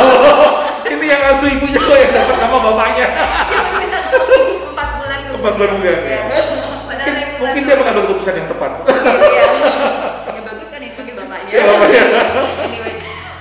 Ini 0.94 1.06
yang 1.06 1.24
asuh 1.36 1.50
ibunya 1.50 1.82
kok 1.82 1.98
yang 1.98 2.12
dapat 2.14 2.36
nama 2.38 2.58
bapaknya. 2.64 3.08
Ibu 4.48 4.66
empat 4.72 4.90
bulan 4.96 5.20
Empat 5.36 5.54
bulan 5.58 6.47
kemudian, 7.38 7.78
ya. 7.78 7.86
Ya. 7.86 7.93
keputusan 8.02 8.34
yang 8.36 8.47
tepat. 8.50 8.71
Iya. 8.88 9.45
Yang 10.34 10.45
bagus 10.45 10.67
kan 10.69 10.80
yang 10.82 10.93
panggil 10.97 11.15
bapaknya. 11.15 11.52
Iya, 11.54 11.63
bapaknya. 11.63 12.04
anyway, 12.67 12.95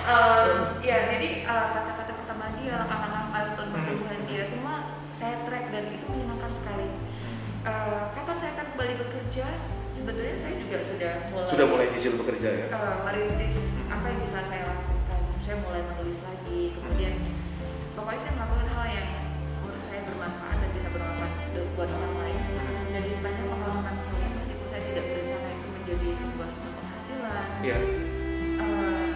um, 0.05 0.49
ya 0.81 0.97
jadi 1.11 1.29
uh, 1.45 1.67
kata-kata 1.73 2.13
pertama 2.15 2.45
dia, 2.57 2.75
langkah-langkah 2.81 3.43
Hmm. 3.57 3.73
pertumbuhan 3.75 4.21
dia 4.25 4.43
semua 4.47 4.75
saya 5.13 5.37
track 5.45 5.65
dan 5.69 5.85
itu 5.91 6.07
menyenangkan 6.07 6.53
sekali. 6.57 6.89
Uh, 7.67 8.01
kapan 8.15 8.37
saya 8.39 8.51
akan 8.55 8.67
kembali 8.73 8.95
bekerja? 9.01 9.47
Sebetulnya 9.97 10.37
saya 10.39 10.55
juga 10.61 10.79
sudah 10.85 11.13
mulai 11.33 11.49
Sudah 11.49 11.67
mulai 11.67 11.87
nyicil 11.89 12.13
bekerja 12.21 12.49
ya. 12.53 12.67
uh, 12.71 12.97
merintis 13.03 13.57
apa 13.89 14.07
yang 14.07 14.21
bisa 14.23 14.41
saya 14.47 14.63
lakukan. 14.69 15.21
Saya 15.43 15.57
mulai 15.65 15.83
menulis 15.83 16.19
lagi, 16.21 16.61
kemudian 16.77 17.15
pokoknya 17.93 18.21
saya 18.23 18.33
melakukan 18.37 18.69
hal 18.71 18.85
yang 18.87 19.09
menurut 19.61 19.83
saya 19.89 20.01
bermanfaat 20.05 20.57
dan 20.61 20.71
bisa 20.77 20.89
bermanfaat 20.91 21.33
buat 21.77 21.91
orang 21.93 22.15
lain. 22.23 22.36
Menjadi 25.87 26.19
sebuah 26.19 26.49
sumber 26.51 26.73
penghasilan, 26.83 27.47
Iya. 27.63 27.77
eh, 27.79 29.07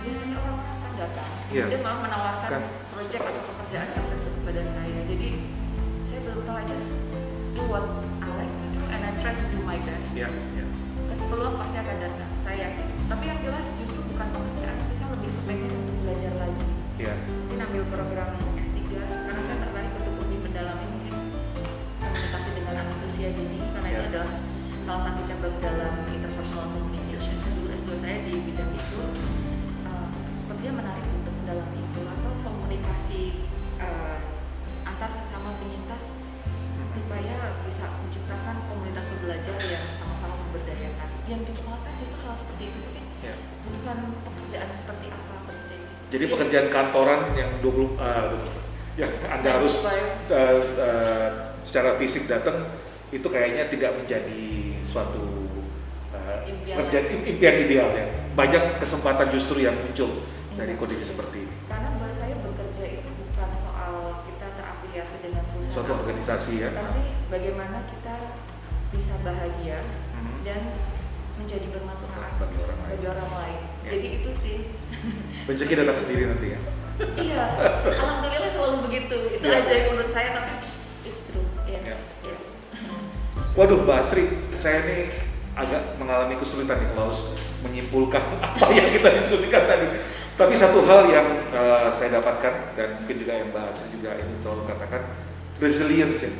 biasanya 0.00 0.36
orang 0.40 0.56
akan 0.64 0.92
datang 0.96 1.30
Iya. 1.52 1.64
dan 1.68 1.80
malah 1.84 2.00
menawarkan 2.08 2.48
Kan. 2.48 2.62
proyek 2.88 3.20
atau 3.20 3.42
pekerjaan 3.52 3.88
tertentu 3.92 4.28
kepada 4.40 4.62
saya. 4.64 4.98
Jadi 5.04 5.28
saya 6.08 6.18
belum 6.24 6.40
tahu 6.40 6.56
aja 6.56 6.76
do 7.52 7.62
what 7.68 7.84
I 8.24 8.28
like 8.32 8.48
to 8.48 8.66
do 8.72 8.80
and 8.88 9.00
I 9.04 9.12
try 9.20 9.32
to 9.36 9.44
do 9.52 9.60
my 9.60 9.76
best 9.76 10.08
Iya. 10.16 10.28
Iya. 10.56 10.64
dan 11.04 11.18
peluang 11.20 11.54
pasti 11.60 11.76
akan 11.76 11.96
datang 12.00 12.30
saya 12.40 12.56
yakin 12.64 12.86
tapi 13.08 13.24
yang 13.28 13.40
jelas 13.44 13.66
justru 13.76 14.00
bukan 14.08 14.28
pekerjaan 14.32 14.76
saya 14.88 15.06
lebih 15.12 15.30
kepengen 15.36 15.72
untuk 15.74 15.96
belajar 16.00 16.32
lagi 16.40 16.64
Iya. 16.96 17.14
mungkin 17.28 17.58
ambil 17.60 17.82
program 17.92 18.28
cabang 25.38 25.54
dalam 25.62 25.94
interpersonal 26.10 26.66
communication 26.74 27.38
dan 27.38 27.50
dulu 27.54 27.70
S2 27.70 27.90
saya 28.02 28.18
di 28.26 28.34
bidang 28.42 28.74
itu 28.74 29.02
eh, 29.86 30.08
sepertinya 30.42 30.72
menarik 30.82 31.06
untuk 31.14 31.34
mendalami 31.38 31.78
itu 31.78 32.00
atau 32.02 32.32
komunikasi 32.42 33.22
eh, 33.78 34.18
antar 34.82 35.10
sesama 35.14 35.54
penyintas 35.62 36.02
supaya 36.90 37.54
bisa 37.70 37.86
menciptakan 37.86 38.56
komunitas 38.66 39.04
pembelajar 39.14 39.58
yang 39.62 39.86
sama-sama 40.02 40.34
memberdayakan. 40.42 41.08
Yang 41.30 41.40
di 41.46 41.52
kepala 41.54 41.78
saya 41.86 41.94
justru 42.02 42.18
hal 42.26 42.34
seperti 42.42 42.62
itu 42.66 42.78
mungkin 42.82 43.04
Iya. 43.18 43.34
bukan 43.62 43.98
pekerjaan 44.26 44.68
seperti 44.74 45.06
apa 45.14 45.34
persis. 45.46 45.82
Jadi 46.10 46.24
pekerjaan 46.34 46.68
kantoran 46.74 47.20
yang 47.38 47.50
20 47.62 47.94
eh, 47.94 48.22
20 48.98 49.06
yang 49.06 49.12
Anda 49.30 49.48
harus 49.62 49.86
eh, 49.86 50.02
eh, 50.82 51.30
secara 51.62 51.94
fisik 51.94 52.26
datang 52.26 52.74
itu 53.14 53.24
kayaknya 53.30 53.70
tidak 53.70 53.94
menjadi 54.02 54.67
suatu 54.88 55.22
eh, 56.08 56.48
Impian. 56.48 56.76
kerjaan 56.80 57.04
im- 57.12 57.26
impian 57.28 57.54
ideal 57.60 57.88
ya. 57.92 58.06
Banyak 58.32 58.80
kesempatan 58.80 59.28
justru 59.28 59.60
yang 59.60 59.76
muncul 59.76 60.24
dari 60.54 60.72
Iya. 60.72 60.80
kondisi 60.80 61.04
seperti 61.06 61.36
ini. 61.44 61.54
Karena 61.68 61.88
buat 61.94 62.14
saya 62.16 62.34
bekerja 62.34 62.84
itu 62.96 63.08
bukan 63.14 63.50
soal 63.60 63.94
kita 64.24 64.46
terafiliasi 64.56 65.16
dengan 65.20 65.42
perusahaan. 65.46 65.74
Suatu 65.74 65.90
organisasi 65.94 66.52
ya. 66.56 66.70
Tapi 66.72 67.02
bagaimana 67.28 67.78
kita 67.86 68.14
bisa 68.88 69.14
bahagia 69.20 69.78
Mhm. 70.16 70.36
dan 70.42 70.60
menjadi 71.36 71.66
bermanfaat 71.70 72.32
Bagi 72.36 72.56
orang 72.58 72.78
lain. 72.78 72.90
bagi 72.90 73.06
orang 73.06 73.30
lain. 73.30 73.60
Ya. 73.84 73.90
Jadi 73.92 74.06
itu 74.16 74.30
sih. 74.40 74.56
Rezeki 75.44 75.74
datang 75.76 75.98
sendiri 75.98 76.22
nanti 76.26 76.48
ya. 76.50 76.60
iya, 76.98 77.42
alhamdulillah 77.86 78.50
selalu 78.50 78.76
begitu. 78.90 79.16
Itu 79.38 79.44
Ya. 79.46 79.62
aja 79.62 79.70
yang 79.70 79.86
menurut 79.92 80.10
saya 80.10 80.28
tapi 80.34 80.52
it's 81.04 81.22
true. 81.28 81.46
Ya. 81.62 81.78
Ya. 81.84 81.96
Ya. 82.24 82.36
Waduh, 83.54 83.82
Mbak 83.82 83.96
Asri, 84.02 84.24
saya 84.58 84.84
ini 84.84 84.98
agak 85.58 85.98
mengalami 85.98 86.38
kesulitan 86.38 86.78
nih 86.78 86.88
kalau 86.94 87.10
harus 87.10 87.22
menyimpulkan 87.66 88.22
apa 88.46 88.70
yang 88.74 88.90
kita 88.94 89.08
diskusikan 89.22 89.66
tadi. 89.66 89.86
Tapi 90.38 90.54
satu 90.54 90.86
hal 90.86 91.10
yang 91.10 91.26
eh, 91.50 91.88
saya 91.98 92.22
dapatkan 92.22 92.78
dan 92.78 92.88
mungkin 93.02 93.16
juga 93.18 93.32
yang 93.34 93.50
Mbak 93.50 93.64
Asri 93.74 93.86
juga 93.90 94.10
ini 94.14 94.38
selalu 94.38 94.62
katakan 94.70 95.02
resilience 95.58 96.18
ya, 96.22 96.30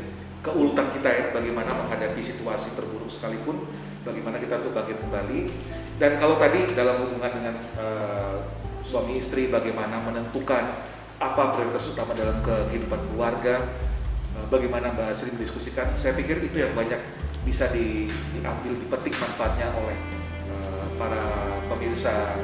keuletan 0.46 0.86
kita 0.94 1.08
ya, 1.10 1.24
bagaimana 1.34 1.70
menghadapi 1.74 2.22
situasi 2.22 2.78
terburuk 2.78 3.10
sekalipun, 3.10 3.66
bagaimana 4.06 4.38
kita 4.38 4.62
tuh 4.62 4.70
bangkit 4.70 5.02
kembali. 5.02 5.40
Dan 5.98 6.22
kalau 6.22 6.38
tadi 6.38 6.78
dalam 6.78 7.02
hubungan 7.02 7.32
dengan 7.42 7.54
eh, 7.74 8.36
suami 8.86 9.18
istri, 9.18 9.50
bagaimana 9.50 9.98
menentukan 9.98 10.86
apa 11.18 11.58
prioritas 11.58 11.90
utama 11.90 12.14
dalam 12.14 12.38
kehidupan 12.46 13.02
keluarga, 13.10 13.66
Eh, 14.38 14.46
bagaimana 14.52 14.94
Mbak 14.94 15.06
Asri 15.10 15.34
mendiskusikan, 15.34 15.98
saya 15.98 16.14
pikir 16.14 16.38
itu 16.44 16.62
yang 16.62 16.70
banyak 16.76 17.00
bisa 17.48 17.64
di- 17.72 18.12
diambil, 18.36 18.76
dipetik 18.76 19.16
manfaatnya 19.16 19.72
oleh 19.72 19.96
eh, 20.44 20.84
para 21.00 21.22
pemirsa 21.64 22.36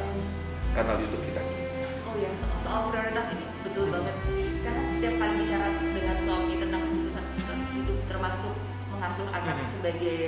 kanal 0.72 0.96
YouTube 0.96 1.20
kita. 1.28 1.44
Oh 2.08 2.16
ya, 2.16 2.32
soal 2.64 2.88
prioritas 2.88 3.26
ini 3.36 3.44
betul 3.60 3.92
banget. 3.92 4.16
Karena 4.64 4.80
setiap 4.96 5.14
kali 5.20 5.34
bicara 5.44 5.68
dengan 5.76 6.16
suami 6.24 6.54
tentang 6.56 6.82
keputusan 6.88 7.24
hidup, 7.76 7.98
termasuk 8.08 8.54
mengasuh 8.88 9.28
anak 9.28 9.56
Mhm. 9.60 9.68
sebagai 9.76 10.18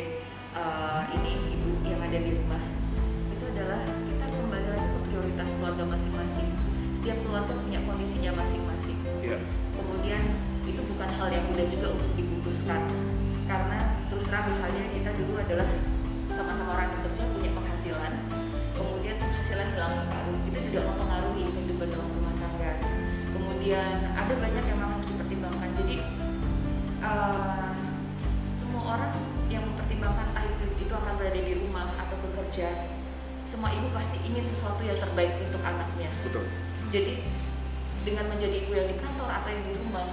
eh, 0.53 1.01
ini 1.17 1.33
ibu 1.57 1.71
yang 1.85 2.01
ada 2.01 2.19
di 2.21 2.31
rumah, 2.37 2.63
itu 3.33 3.45
adalah 3.49 3.81
kita 3.81 4.25
kembali 4.29 4.69
lagi 4.73 4.89
ke 4.93 4.99
prioritas 5.09 5.49
keluarga 5.57 5.85
masing-masing. 5.89 6.49
Setiap 7.01 7.19
keluarga 7.25 7.53
punya 7.57 7.81
kondisinya 7.81 8.33
masing-masing. 8.45 8.99
Iya. 9.25 9.39
Kemudian 9.73 10.23
itu 10.65 10.81
bukan 10.85 11.09
hal 11.17 11.29
yang 11.33 11.45
mudah 11.49 11.67
juga 11.69 11.87
untuk 11.97 12.11
dibungkuskan 12.13 12.81
terang 14.27 14.51
misalnya 14.51 14.85
kita 14.91 15.11
dulu 15.23 15.33
adalah 15.39 15.69
sama-sama 16.35 16.71
orang 16.75 16.89
yang 16.91 17.03
kerja 17.07 17.25
punya 17.31 17.51
penghasilan 17.55 18.13
kemudian 18.75 19.17
penghasilan 19.23 19.67
hilang 19.71 19.95
separuh 19.95 20.39
itu 20.51 20.59
juga 20.69 20.81
mempengaruhi 20.91 21.45
kehidupan 21.47 21.89
dalam 21.95 22.09
rumah 22.11 22.35
tangga. 22.37 22.73
Kemudian 23.31 23.95
ada 24.19 24.35
banyak 24.35 24.65
yang 24.67 24.79
memang 24.83 24.91
harus 24.99 25.09
dipertimbangkan. 25.15 25.71
Jadi 25.79 25.97
eh, 27.07 27.71
semua 28.59 28.83
orang 28.99 29.13
yang 29.47 29.63
mempertimbangkan 29.63 30.27
ah 30.35 30.45
itu, 30.45 30.65
itu 30.75 30.93
akan 30.93 31.15
berada 31.17 31.41
di 31.41 31.55
rumah 31.63 31.87
atau 31.95 32.17
bekerja 32.27 32.69
semua 33.47 33.71
ibu 33.73 33.89
pasti 33.95 34.19
ingin 34.27 34.43
sesuatu 34.43 34.83
yang 34.83 34.99
terbaik 34.99 35.39
untuk 35.39 35.63
anaknya. 35.63 36.11
Betul. 36.27 36.45
jadi 36.91 37.23
dengan 38.03 38.31
menjadi 38.31 38.57
ibu 38.67 38.73
yang 38.75 38.89
di 38.91 38.97
kantor 39.03 39.29
atau 39.31 39.49
yang 39.51 39.65
di 39.67 39.75
rumah, 39.83 40.07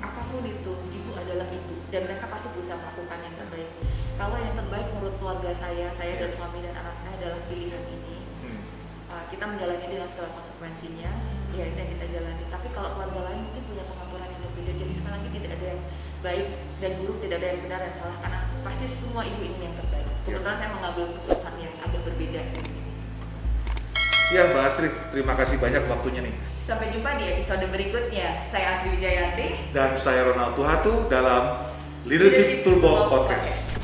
apa 0.00 0.20
pun 0.32 0.44
itu, 0.44 0.72
ibu 0.96 1.10
adalah 1.12 1.46
ibu 1.52 1.74
dan 1.92 2.00
mereka 2.08 2.24
pasti 2.32 2.48
berusaha 2.56 2.76
melakukan 2.80 3.18
yang 3.20 3.34
terbaik. 3.36 3.70
Kalau 4.16 4.36
yang 4.36 4.54
terbaik 4.56 4.86
menurut 4.96 5.14
keluarga 5.16 5.50
saya, 5.60 5.86
saya 5.96 6.14
dan 6.16 6.30
suami 6.36 6.58
dan 6.64 6.74
anak 6.76 6.96
saya 7.04 7.14
adalah 7.20 7.40
pilihan 7.48 7.84
ini. 7.88 8.16
Hmm. 8.40 8.60
Uh, 9.10 9.24
kita 9.28 9.44
menjalani 9.44 9.86
dengan 9.88 10.08
segala 10.12 10.28
konsekuensinya, 10.36 11.10
ya 11.56 11.62
itu 11.68 11.76
yang 11.76 11.90
kita 11.96 12.06
jalani. 12.16 12.44
Tapi 12.48 12.66
kalau 12.72 12.90
keluarga 12.96 13.20
lain 13.28 13.40
mungkin 13.48 13.62
punya 13.68 13.84
pengaturan 13.88 14.28
yang 14.28 14.42
berbeda. 14.48 14.72
Jadi 14.76 14.92
sekali 14.96 15.12
lagi 15.12 15.28
tidak 15.36 15.50
ada 15.52 15.66
yang 15.68 15.80
baik 16.20 16.48
dan 16.84 16.90
buruk, 17.00 17.18
tidak 17.24 17.36
ada 17.40 17.48
yang 17.48 17.60
benar 17.64 17.80
dan 17.80 17.92
salah 17.96 18.16
karena 18.20 18.38
pasti 18.60 18.86
semua 19.00 19.22
ibu 19.24 19.40
ingin 19.40 19.60
yang 19.68 19.76
terbaik. 19.80 20.08
Kebetulan 20.24 20.56
saya 20.60 20.70
mengambil 20.76 21.04
keputusan 21.16 21.54
yang 21.60 21.74
agak 21.80 22.00
berbeda. 22.08 22.42
Ya 24.30 24.46
Mbak 24.46 24.62
Asri, 24.62 24.88
terima 25.10 25.34
kasih 25.34 25.56
banyak 25.58 25.82
waktunya 25.90 26.20
nih. 26.22 26.34
Sampai 26.70 26.94
jumpa 26.94 27.18
di 27.18 27.26
episode 27.26 27.66
berikutnya. 27.66 28.46
Saya 28.54 28.78
Asri 28.78 28.94
Wijayanti. 28.94 29.74
Dan 29.74 29.98
saya 29.98 30.22
Ronald 30.30 30.54
Tuhatu 30.54 31.10
dalam 31.10 31.66
Leadership 32.06 32.62
Toolbox 32.62 33.10
Podcast. 33.10 33.79